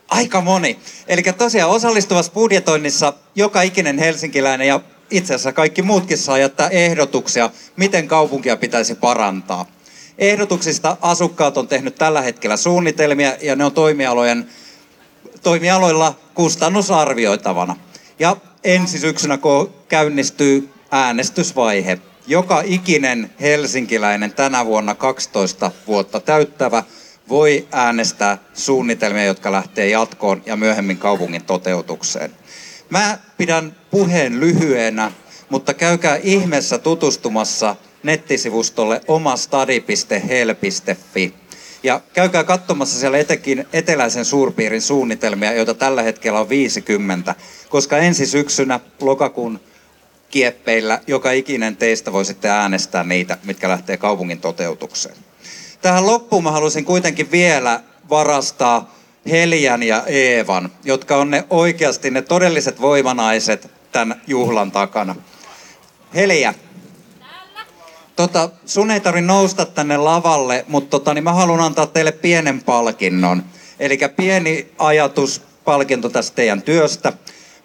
Aika 0.08 0.41
moni. 0.41 0.80
Eli 1.08 1.23
tosiaan 1.23 1.71
osallistuvassa 1.71 2.32
budjetoinnissa 2.32 3.13
joka 3.36 3.62
ikinen 3.62 3.99
helsinkiläinen 3.99 4.67
ja 4.67 4.80
itse 5.12 5.34
asiassa 5.34 5.54
kaikki 5.54 5.82
muutkin 5.82 6.17
saa 6.17 6.38
jättää 6.38 6.70
ehdotuksia, 6.70 7.50
miten 7.76 8.08
kaupunkia 8.08 8.58
pitäisi 8.58 8.96
parantaa. 8.96 9.65
Ehdotuksista 10.17 10.98
asukkaat 11.02 11.58
on 11.58 11.67
tehnyt 11.67 11.96
tällä 11.96 12.22
hetkellä 12.22 12.58
suunnitelmia 12.58 13.34
ja 13.41 13.56
ne 13.56 13.65
on 13.65 13.72
toimialojen, 13.72 14.50
toimialoilla 15.43 16.15
kustannusarvioitavana. 16.34 17.76
Ja 18.20 18.38
ensi 18.63 19.00
syksynä, 19.00 19.39
käynnistyy 19.88 20.70
äänestysvaihe. 20.91 22.00
joka 22.30 22.62
ikinen 22.65 23.32
helsinkiläinen 23.41 24.34
tänä 24.34 24.65
vuonna 24.65 24.96
12 24.96 25.72
vuotta 25.88 26.20
täyttävä 26.20 26.84
voi 27.30 27.67
äänestää 27.72 28.38
suunnitelmia, 28.54 29.26
jotka 29.26 29.52
lähtee 29.52 29.89
jatkoon 29.89 30.41
ja 30.46 30.56
myöhemmin 30.56 30.98
kaupungin 30.98 31.43
toteutukseen. 31.43 32.32
Mä 32.89 33.17
pidän 33.38 33.76
puheen 33.91 34.39
lyhyenä, 34.39 35.12
mutta 35.50 35.73
käykää 35.73 36.19
ihmeessä 36.23 36.78
tutustumassa 36.78 37.76
nettisivustolle 38.04 39.02
omastadi.hel.fi. 39.08 41.34
Ja 41.84 42.02
käykää 42.13 42.43
katsomassa 42.43 43.00
siellä 43.00 43.17
etenkin 43.17 43.67
eteläisen 43.73 44.26
suurpiirin 44.26 44.82
suunnitelmia, 44.82 45.54
joita 45.54 45.73
tällä 45.73 46.02
hetkellä 46.02 46.39
on 46.39 46.50
50, 46.50 47.36
koska 47.69 47.97
ensi 47.97 48.26
syksynä 48.26 48.80
lokakuun 49.02 49.60
kieppeillä 50.30 51.02
joka 51.08 51.32
ikinen 51.32 51.78
teistä 51.78 52.13
voi 52.13 52.26
sitten 52.26 52.52
äänestää 52.52 53.04
niitä, 53.04 53.38
mitkä 53.43 53.69
lähtee 53.69 53.97
kaupungin 53.97 54.41
toteutukseen. 54.41 55.15
Tähän 55.82 56.08
loppuun 56.08 56.43
mä 56.43 56.52
haluaisin 56.52 56.86
kuitenkin 56.86 57.32
vielä 57.32 57.84
varastaa 58.10 58.96
Heljän 59.30 59.84
ja 59.84 60.03
Eevan, 60.06 60.71
jotka 60.84 61.17
on 61.17 61.32
ne 61.32 61.43
oikeasti 61.49 62.12
ne 62.12 62.21
todelliset 62.21 62.82
voimanaiset 62.82 63.71
tämän 63.91 64.21
juhlan 64.27 64.71
takana. 64.71 65.15
Heljä, 66.15 66.53
Tota, 68.17 68.49
sun 68.65 68.91
ei 68.91 68.99
tarvi 68.99 69.21
nousta 69.21 69.65
tänne 69.65 69.97
lavalle, 69.97 70.65
mutta 70.67 70.89
tota, 70.89 71.13
niin 71.13 71.23
mä 71.23 71.34
haluan 71.34 71.60
antaa 71.60 71.88
teille 71.88 72.12
pienen 72.12 72.63
palkinnon. 72.63 73.43
Eli 73.80 73.99
pieni 74.15 74.71
ajatuspalkinto 74.77 76.10
tästä 76.10 76.36
teidän 76.36 76.62
työstä. 76.62 77.13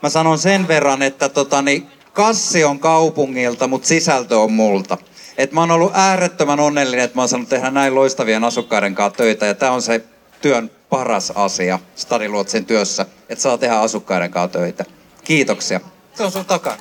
Mä 0.02 0.08
sanon 0.08 0.38
sen 0.38 0.68
verran, 0.68 1.02
että 1.02 1.28
tota, 1.28 1.62
niin 1.62 1.86
kassi 2.12 2.64
on 2.64 2.78
kaupungilta, 2.78 3.66
mutta 3.66 3.88
sisältö 3.88 4.38
on 4.38 4.52
multa. 4.52 4.98
Et 5.38 5.52
mä 5.52 5.60
oon 5.60 5.70
ollut 5.70 5.92
äärettömän 5.94 6.60
onnellinen, 6.60 7.04
että 7.04 7.16
mä 7.16 7.22
oon 7.22 7.28
saanut 7.28 7.48
tehdä 7.48 7.70
näin 7.70 7.94
loistavien 7.94 8.44
asukkaiden 8.44 8.94
kanssa 8.94 9.16
töitä. 9.16 9.46
Ja 9.46 9.54
tää 9.54 9.72
on 9.72 9.82
se 9.82 10.04
työn 10.42 10.70
paras 10.88 11.30
asia 11.30 11.78
Stadiluotsin 11.96 12.66
työssä, 12.66 13.06
että 13.28 13.42
saa 13.42 13.58
tehdä 13.58 13.80
asukkaiden 13.80 14.30
kanssa 14.30 14.58
töitä. 14.58 14.84
Kiitoksia. 15.24 15.80
Se 16.14 16.22
on 16.22 16.32
sun 16.32 16.44
takana. 16.44 16.76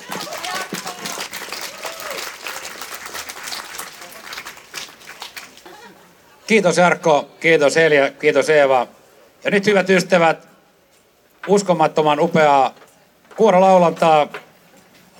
Kiitos 6.46 6.76
Jarkko, 6.76 7.28
kiitos 7.40 7.76
Elja, 7.76 8.10
kiitos 8.10 8.50
Eeva. 8.50 8.86
Ja 9.44 9.50
nyt 9.50 9.66
hyvät 9.66 9.90
ystävät, 9.90 10.48
uskomattoman 11.48 12.20
upeaa 12.20 12.74
kuorolaulantaa. 13.36 14.28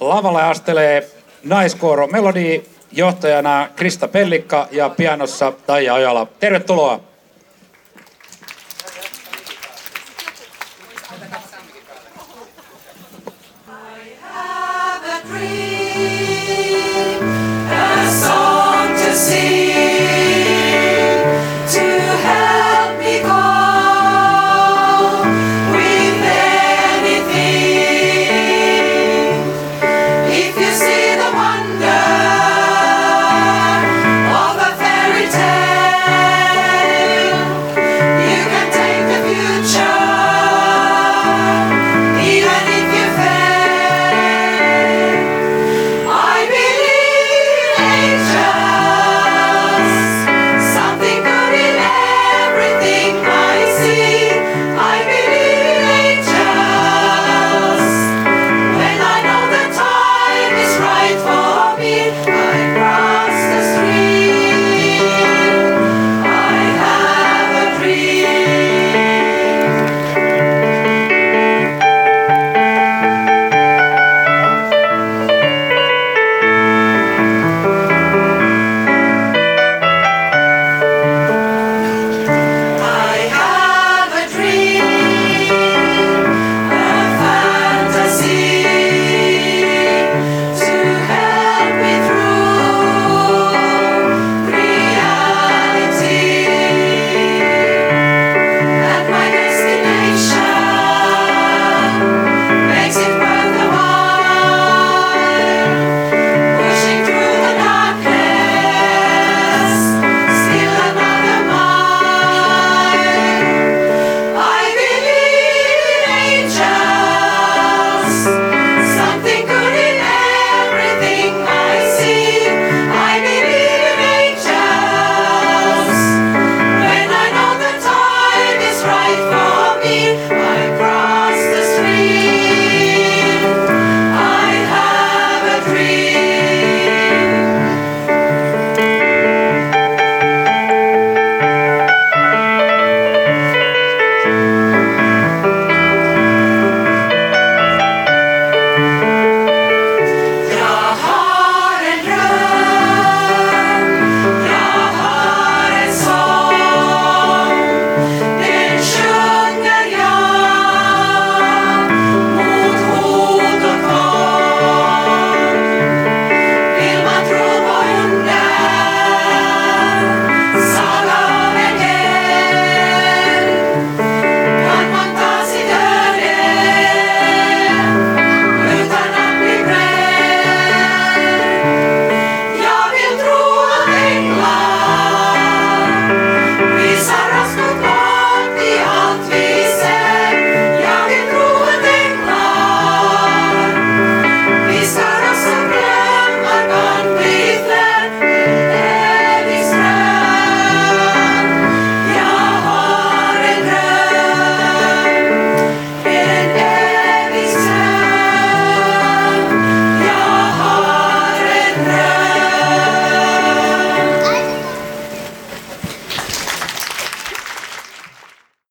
Lavalle 0.00 0.42
astelee 0.42 1.10
naiskuoro 1.44 2.06
Melodi, 2.06 2.62
johtajana 2.92 3.68
Krista 3.76 4.08
Pellikka 4.08 4.68
ja 4.70 4.88
pianossa 4.88 5.52
Taija 5.66 5.94
Ojala. 5.94 6.26
Tervetuloa! 6.40 7.11